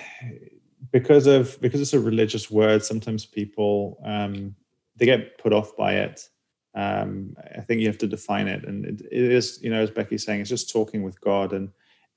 because 0.92 1.26
of 1.26 1.61
because 1.61 1.81
it's 1.81 1.94
a 1.94 2.00
religious 2.00 2.50
word 2.50 2.85
sometimes 2.85 3.24
people 3.24 4.00
um, 4.05 4.55
they 4.96 5.07
get 5.07 5.38
put 5.38 5.53
off 5.53 5.76
by 5.76 5.94
it 5.94 6.29
um, 6.74 7.35
i 7.57 7.61
think 7.61 7.81
you 7.81 7.87
have 7.87 7.98
to 7.98 8.07
define 8.07 8.48
it 8.48 8.64
and 8.64 8.85
it, 8.85 9.00
it 9.11 9.33
is 9.33 9.59
you 9.62 9.70
know 9.70 9.81
as 9.81 9.90
becky's 9.90 10.24
saying 10.24 10.40
it's 10.40 10.50
just 10.50 10.70
talking 10.70 11.03
with 11.03 11.20
god 11.20 11.53
and 11.53 11.70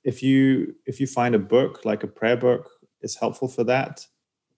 if 0.04 0.22
you 0.22 0.74
if 0.86 1.00
you 1.00 1.06
find 1.06 1.34
a 1.34 1.38
book 1.38 1.84
like 1.84 2.02
a 2.02 2.08
prayer 2.08 2.36
book 2.36 2.70
is 3.00 3.16
helpful 3.16 3.48
for 3.48 3.64
that 3.64 4.06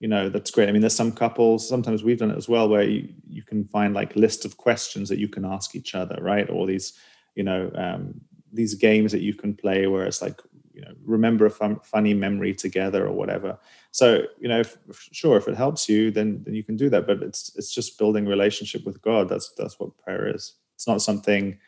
you 0.01 0.09
know 0.09 0.29
that's 0.29 0.51
great. 0.51 0.69
I 0.69 0.73
mean 0.73 0.81
there's 0.81 0.95
some 0.95 1.13
couples 1.13 1.69
sometimes 1.69 2.03
we've 2.03 2.19
done 2.19 2.31
it 2.31 2.37
as 2.37 2.49
well 2.49 2.69
where 2.69 2.83
you, 2.83 3.09
you 3.29 3.43
can 3.43 3.65
find 3.65 3.95
like 3.95 4.17
list 4.17 4.45
of 4.45 4.57
questions 4.57 5.09
that 5.09 5.19
you 5.19 5.29
can 5.29 5.45
ask 5.45 5.75
each 5.75 5.95
other 5.95 6.19
right? 6.21 6.49
Or 6.51 6.67
these 6.67 6.95
you 7.35 7.45
know 7.45 7.71
um, 7.75 8.21
these 8.53 8.75
games 8.75 9.13
that 9.13 9.23
you 9.23 9.35
can 9.35 9.55
play 9.55 9.87
where 9.87 10.05
it's 10.05 10.23
like 10.23 10.41
you 10.73 10.83
know 10.83 10.93
remember 11.05 11.47
a 11.47 11.51
fun, 11.51 11.81
funny 11.83 12.15
memory 12.15 12.55
together 12.55 13.07
or 13.07 13.13
whatever. 13.13 13.59
So 13.91 14.25
you 14.39 14.49
know 14.49 14.61
if, 14.61 14.77
sure 15.13 15.37
if 15.39 15.49
it 15.49 15.57
helps 15.57 15.89
you 15.89 16.11
then 16.11 16.43
then 16.45 16.55
you 16.55 16.65
can 16.65 16.77
do 16.77 16.91
that. 16.91 17.07
But 17.07 17.23
it's 17.23 17.53
it's 17.57 17.73
just 17.73 17.99
building 17.99 18.27
relationship 18.27 18.85
with 18.85 19.01
god. 19.03 19.29
That's 19.29 19.53
that's 19.57 19.81
what 19.81 19.97
prayer 19.99 20.35
is. 20.35 20.55
It's 20.75 20.87
not 20.87 21.01
something 21.01 21.59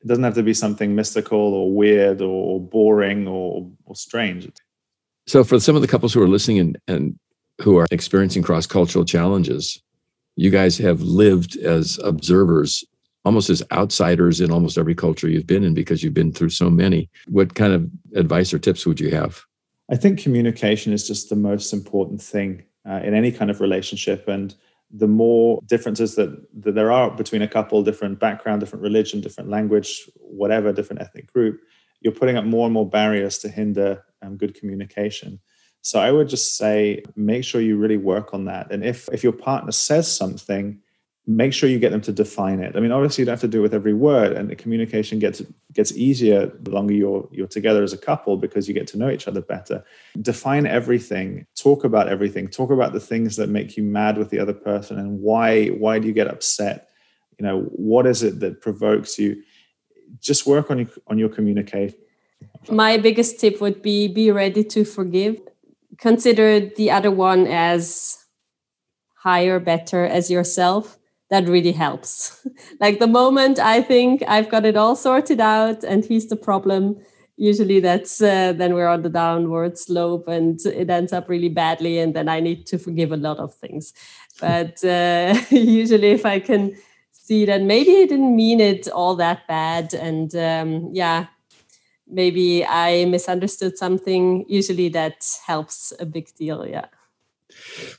it 0.00 0.06
doesn't 0.06 0.24
have 0.24 0.34
to 0.34 0.42
be 0.42 0.54
something 0.54 0.94
mystical 0.94 1.38
or 1.38 1.74
weird 1.74 2.20
or 2.20 2.60
boring 2.60 3.26
or, 3.26 3.68
or 3.84 3.96
strange. 3.96 4.48
So 5.26 5.42
for 5.42 5.58
some 5.58 5.74
of 5.74 5.82
the 5.82 5.88
couples 5.88 6.14
who 6.14 6.22
are 6.22 6.28
listening 6.28 6.60
and, 6.60 6.78
and 6.86 7.18
who 7.60 7.76
are 7.76 7.86
experiencing 7.90 8.42
cross-cultural 8.42 9.04
challenges 9.04 9.82
you 10.38 10.50
guys 10.50 10.78
have 10.78 11.02
lived 11.02 11.56
as 11.56 11.98
observers 12.04 12.84
almost 13.24 13.50
as 13.50 13.62
outsiders 13.72 14.40
in 14.40 14.52
almost 14.52 14.78
every 14.78 14.94
culture 14.94 15.28
you've 15.28 15.48
been 15.48 15.64
in 15.64 15.74
because 15.74 16.02
you've 16.02 16.14
been 16.14 16.32
through 16.32 16.48
so 16.48 16.70
many. 16.70 17.10
What 17.26 17.56
kind 17.56 17.72
of 17.72 17.90
advice 18.14 18.54
or 18.54 18.60
tips 18.60 18.86
would 18.86 19.00
you 19.00 19.10
have? 19.10 19.42
I 19.90 19.96
think 19.96 20.20
communication 20.20 20.92
is 20.92 21.06
just 21.06 21.28
the 21.28 21.36
most 21.36 21.72
important 21.72 22.22
thing 22.22 22.62
uh, 22.88 23.00
in 23.02 23.14
any 23.14 23.32
kind 23.32 23.50
of 23.50 23.60
relationship. 23.60 24.28
And 24.28 24.54
the 24.92 25.08
more 25.08 25.60
differences 25.66 26.14
that, 26.14 26.30
that 26.62 26.76
there 26.76 26.92
are 26.92 27.10
between 27.10 27.42
a 27.42 27.48
couple, 27.48 27.82
different 27.82 28.20
background, 28.20 28.60
different 28.60 28.84
religion, 28.84 29.20
different 29.20 29.50
language, 29.50 30.08
whatever, 30.14 30.72
different 30.72 31.02
ethnic 31.02 31.32
group, 31.32 31.60
you're 32.00 32.12
putting 32.12 32.36
up 32.36 32.44
more 32.44 32.64
and 32.64 32.72
more 32.72 32.88
barriers 32.88 33.38
to 33.38 33.48
hinder 33.48 34.04
um, 34.22 34.36
good 34.36 34.54
communication. 34.54 35.40
So 35.82 36.00
I 36.00 36.10
would 36.10 36.28
just 36.28 36.56
say 36.56 37.02
make 37.16 37.44
sure 37.44 37.60
you 37.60 37.76
really 37.76 37.96
work 37.96 38.34
on 38.34 38.44
that. 38.46 38.70
And 38.70 38.84
if 38.84 39.08
if 39.12 39.22
your 39.22 39.32
partner 39.32 39.72
says 39.72 40.10
something 40.10 40.80
make 41.28 41.52
sure 41.52 41.68
you 41.68 41.78
get 41.78 41.92
them 41.92 42.00
to 42.00 42.10
define 42.10 42.58
it. 42.60 42.74
I 42.74 42.80
mean, 42.80 42.90
obviously, 42.90 43.20
you 43.20 43.26
don't 43.26 43.34
have 43.34 43.40
to 43.42 43.48
do 43.48 43.58
it 43.58 43.62
with 43.62 43.74
every 43.74 43.92
word, 43.92 44.32
and 44.32 44.48
the 44.48 44.56
communication 44.56 45.18
gets 45.18 45.42
gets 45.74 45.92
easier 45.92 46.46
the 46.46 46.70
longer 46.70 46.94
you're 46.94 47.28
you're 47.30 47.46
together 47.46 47.82
as 47.82 47.92
a 47.92 47.98
couple 47.98 48.36
because 48.38 48.66
you 48.66 48.74
get 48.74 48.86
to 48.88 48.98
know 48.98 49.10
each 49.10 49.28
other 49.28 49.42
better. 49.42 49.84
Define 50.20 50.66
everything. 50.66 51.46
Talk 51.54 51.84
about 51.84 52.08
everything. 52.08 52.48
Talk 52.48 52.70
about 52.70 52.94
the 52.94 53.00
things 53.00 53.36
that 53.36 53.50
make 53.50 53.76
you 53.76 53.82
mad 53.82 54.16
with 54.16 54.30
the 54.30 54.40
other 54.40 54.54
person 54.54 54.98
and 54.98 55.20
why 55.20 55.66
why 55.68 55.98
do 55.98 56.08
you 56.08 56.14
get 56.14 56.28
upset? 56.28 56.88
You 57.38 57.46
know, 57.46 57.60
what 57.60 58.06
is 58.06 58.22
it 58.22 58.40
that 58.40 58.62
provokes 58.62 59.18
you? 59.18 59.42
Just 60.18 60.46
work 60.46 60.70
on 60.70 60.78
your 60.78 60.88
on 61.06 61.18
your 61.18 61.28
communication. 61.28 61.98
My 62.70 62.96
biggest 62.96 63.38
tip 63.38 63.60
would 63.60 63.82
be 63.82 64.08
be 64.08 64.30
ready 64.30 64.64
to 64.64 64.84
forgive. 64.84 65.40
Consider 65.98 66.60
the 66.60 66.90
other 66.90 67.10
one 67.10 67.46
as 67.46 68.18
higher, 69.16 69.58
better 69.58 70.04
as 70.04 70.30
yourself 70.30 70.98
that 71.30 71.48
really 71.48 71.72
helps. 71.72 72.46
like 72.80 72.98
the 72.98 73.06
moment 73.06 73.58
I 73.58 73.82
think 73.82 74.22
I've 74.26 74.48
got 74.48 74.64
it 74.64 74.76
all 74.76 74.96
sorted 74.96 75.40
out 75.40 75.84
and 75.84 76.04
he's 76.04 76.28
the 76.28 76.36
problem, 76.36 76.96
usually 77.36 77.80
that's 77.80 78.20
uh, 78.22 78.52
then 78.52 78.74
we're 78.74 78.88
on 78.88 79.02
the 79.02 79.10
downward 79.10 79.78
slope 79.78 80.28
and 80.28 80.58
it 80.66 80.88
ends 80.88 81.12
up 81.12 81.28
really 81.28 81.48
badly 81.48 81.98
and 81.98 82.14
then 82.14 82.28
I 82.28 82.40
need 82.40 82.66
to 82.66 82.78
forgive 82.78 83.12
a 83.12 83.16
lot 83.16 83.38
of 83.38 83.54
things. 83.54 83.92
But 84.40 84.82
uh, 84.84 85.38
usually 85.50 86.12
if 86.12 86.24
I 86.24 86.40
can 86.40 86.76
see 87.12 87.44
that 87.44 87.62
maybe 87.62 87.90
I 88.02 88.06
didn't 88.06 88.34
mean 88.34 88.60
it 88.60 88.88
all 88.88 89.14
that 89.16 89.46
bad 89.46 89.92
and 89.94 90.34
um, 90.34 90.90
yeah, 90.92 91.26
maybe 92.10 92.64
I 92.64 93.04
misunderstood 93.04 93.78
something, 93.78 94.44
usually 94.48 94.88
that 94.90 95.26
helps 95.46 95.92
a 96.00 96.06
big 96.06 96.34
deal. 96.34 96.66
Yeah. 96.66 96.86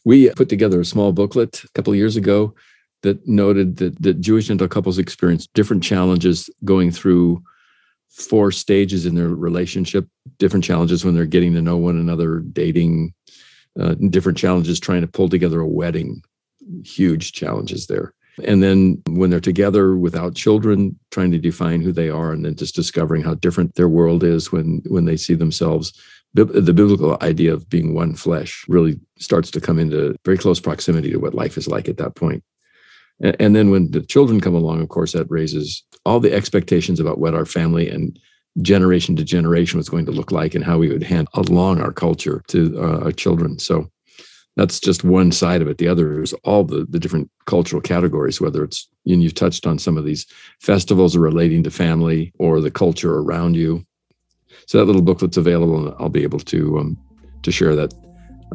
We 0.05 0.29
put 0.31 0.49
together 0.49 0.79
a 0.79 0.85
small 0.85 1.11
booklet 1.11 1.63
a 1.63 1.69
couple 1.69 1.95
years 1.95 2.15
ago 2.15 2.53
that 3.01 3.27
noted 3.27 3.77
that, 3.77 4.01
that 4.01 4.19
Jewish 4.21 4.47
Gentile 4.47 4.67
couples 4.67 4.97
experience 4.97 5.47
different 5.53 5.83
challenges 5.83 6.49
going 6.65 6.91
through 6.91 7.41
four 8.09 8.51
stages 8.51 9.05
in 9.05 9.15
their 9.15 9.29
relationship, 9.29 10.07
different 10.37 10.65
challenges 10.65 11.05
when 11.05 11.15
they're 11.15 11.25
getting 11.25 11.53
to 11.53 11.61
know 11.61 11.77
one 11.77 11.97
another, 11.97 12.39
dating, 12.39 13.13
uh, 13.79 13.93
different 14.09 14.37
challenges 14.37 14.79
trying 14.79 15.01
to 15.01 15.07
pull 15.07 15.29
together 15.29 15.61
a 15.61 15.67
wedding, 15.67 16.21
huge 16.83 17.31
challenges 17.31 17.87
there. 17.87 18.13
And 18.45 18.61
then 18.63 19.01
when 19.09 19.29
they're 19.29 19.39
together 19.39 19.95
without 19.95 20.35
children, 20.35 20.97
trying 21.11 21.31
to 21.31 21.37
define 21.37 21.81
who 21.81 21.91
they 21.91 22.09
are, 22.09 22.31
and 22.31 22.45
then 22.45 22.55
just 22.55 22.75
discovering 22.75 23.23
how 23.23 23.35
different 23.35 23.75
their 23.75 23.89
world 23.89 24.23
is 24.23 24.51
when 24.51 24.81
when 24.87 25.05
they 25.05 25.17
see 25.17 25.35
themselves. 25.35 25.93
The 26.35 26.45
biblical 26.45 27.17
idea 27.23 27.51
of 27.53 27.67
being 27.69 27.95
one 27.95 28.13
flesh 28.13 28.63
really 28.67 28.99
starts 29.17 29.49
to 29.49 29.59
come 29.59 29.79
into 29.79 30.15
very 30.23 30.37
close 30.37 30.59
proximity 30.59 31.09
to 31.09 31.17
what 31.17 31.33
life 31.33 31.57
is 31.57 31.67
like 31.67 31.89
at 31.89 31.97
that 31.97 32.13
point. 32.13 32.43
And 33.21 33.55
then 33.55 33.71
when 33.71 33.91
the 33.91 34.01
children 34.01 34.39
come 34.39 34.53
along, 34.53 34.81
of 34.81 34.89
course, 34.89 35.13
that 35.13 35.29
raises 35.29 35.83
all 36.05 36.19
the 36.19 36.31
expectations 36.31 36.99
about 36.99 37.17
what 37.17 37.33
our 37.33 37.45
family 37.45 37.89
and 37.89 38.17
generation 38.61 39.15
to 39.15 39.23
generation 39.23 39.77
was 39.77 39.89
going 39.89 40.05
to 40.05 40.11
look 40.11 40.31
like 40.31 40.55
and 40.55 40.63
how 40.63 40.77
we 40.77 40.89
would 40.89 41.03
hand 41.03 41.27
along 41.33 41.81
our 41.81 41.91
culture 41.91 42.43
to 42.47 42.79
uh, 42.79 42.99
our 43.05 43.11
children. 43.11 43.59
So 43.59 43.89
that's 44.55 44.79
just 44.79 45.03
one 45.03 45.31
side 45.31 45.61
of 45.61 45.67
it. 45.67 45.77
The 45.77 45.87
other 45.87 46.21
is 46.21 46.33
all 46.43 46.63
the, 46.63 46.85
the 46.89 46.99
different 46.99 47.29
cultural 47.45 47.81
categories, 47.81 48.41
whether 48.41 48.63
it's, 48.63 48.89
and 49.05 49.23
you've 49.23 49.35
touched 49.35 49.65
on 49.65 49.79
some 49.79 49.97
of 49.97 50.05
these 50.05 50.25
festivals 50.59 51.15
relating 51.15 51.63
to 51.63 51.71
family 51.71 52.33
or 52.39 52.59
the 52.59 52.71
culture 52.71 53.19
around 53.19 53.55
you. 53.55 53.85
So 54.67 54.77
that 54.77 54.85
little 54.85 55.01
booklet's 55.01 55.37
available 55.37 55.87
and 55.87 55.95
I'll 55.99 56.09
be 56.09 56.23
able 56.23 56.39
to, 56.39 56.79
um, 56.79 56.97
to 57.43 57.51
share 57.51 57.75
that 57.75 57.93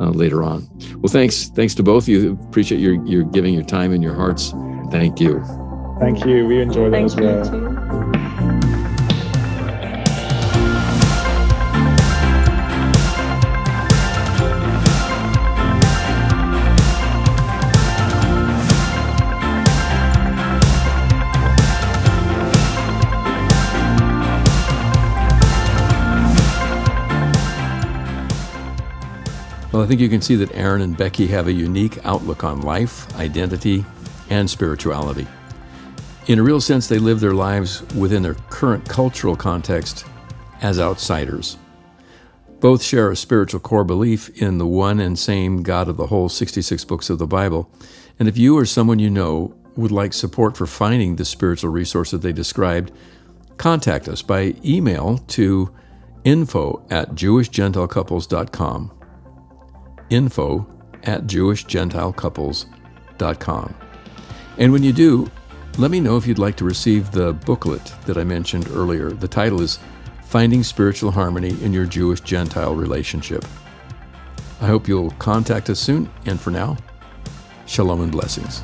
uh, 0.00 0.10
later 0.10 0.42
on. 0.42 0.68
Well, 0.96 1.10
thanks. 1.10 1.48
Thanks 1.50 1.74
to 1.76 1.82
both 1.82 2.04
of 2.04 2.08
you. 2.08 2.38
Appreciate 2.48 2.80
your, 2.80 3.04
your 3.06 3.24
giving 3.24 3.54
your 3.54 3.64
time 3.64 3.92
and 3.92 4.02
your 4.02 4.14
hearts. 4.14 4.52
Thank 4.90 5.20
you. 5.20 5.42
Thank 6.00 6.24
you. 6.26 6.46
We 6.46 6.60
enjoyed 6.60 6.92
that 6.92 7.04
as 7.04 7.16
well. 7.16 7.73
Well, 29.74 29.82
I 29.82 29.86
think 29.86 30.00
you 30.00 30.08
can 30.08 30.22
see 30.22 30.36
that 30.36 30.54
Aaron 30.54 30.82
and 30.82 30.96
Becky 30.96 31.26
have 31.26 31.48
a 31.48 31.52
unique 31.52 31.98
outlook 32.06 32.44
on 32.44 32.62
life, 32.62 33.12
identity, 33.16 33.84
and 34.30 34.48
spirituality. 34.48 35.26
In 36.28 36.38
a 36.38 36.44
real 36.44 36.60
sense, 36.60 36.86
they 36.86 37.00
live 37.00 37.18
their 37.18 37.34
lives 37.34 37.82
within 37.92 38.22
their 38.22 38.34
current 38.50 38.88
cultural 38.88 39.34
context 39.34 40.06
as 40.62 40.78
outsiders. 40.78 41.58
Both 42.60 42.84
share 42.84 43.10
a 43.10 43.16
spiritual 43.16 43.58
core 43.58 43.82
belief 43.82 44.28
in 44.40 44.58
the 44.58 44.66
one 44.66 45.00
and 45.00 45.18
same 45.18 45.64
God 45.64 45.88
of 45.88 45.96
the 45.96 46.06
whole 46.06 46.28
66 46.28 46.84
books 46.84 47.10
of 47.10 47.18
the 47.18 47.26
Bible. 47.26 47.68
And 48.20 48.28
if 48.28 48.38
you 48.38 48.56
or 48.56 48.66
someone 48.66 49.00
you 49.00 49.10
know 49.10 49.56
would 49.74 49.90
like 49.90 50.12
support 50.12 50.56
for 50.56 50.66
finding 50.68 51.16
the 51.16 51.24
spiritual 51.24 51.72
resources 51.72 52.12
that 52.12 52.22
they 52.24 52.32
described, 52.32 52.92
contact 53.56 54.06
us 54.06 54.22
by 54.22 54.54
email 54.64 55.18
to 55.18 55.74
info 56.22 56.86
at 56.90 57.16
jewishgentilecouples.com 57.16 58.92
info 60.14 60.66
at 61.02 61.24
jewishgentilecouples.com. 61.24 63.74
And 64.56 64.72
when 64.72 64.82
you 64.82 64.92
do, 64.92 65.30
let 65.78 65.90
me 65.90 66.00
know 66.00 66.16
if 66.16 66.26
you'd 66.26 66.38
like 66.38 66.56
to 66.56 66.64
receive 66.64 67.10
the 67.10 67.32
booklet 67.32 67.92
that 68.06 68.16
I 68.16 68.24
mentioned 68.24 68.68
earlier. 68.70 69.10
The 69.10 69.28
title 69.28 69.60
is 69.60 69.78
Finding 70.26 70.62
Spiritual 70.62 71.10
Harmony 71.10 71.60
in 71.62 71.72
Your 71.72 71.86
Jewish 71.86 72.20
Gentile 72.20 72.74
Relationship. 72.74 73.44
I 74.60 74.66
hope 74.66 74.86
you'll 74.86 75.10
contact 75.12 75.70
us 75.70 75.80
soon, 75.80 76.10
and 76.26 76.40
for 76.40 76.50
now, 76.50 76.76
shalom 77.66 78.02
and 78.02 78.12
blessings. 78.12 78.62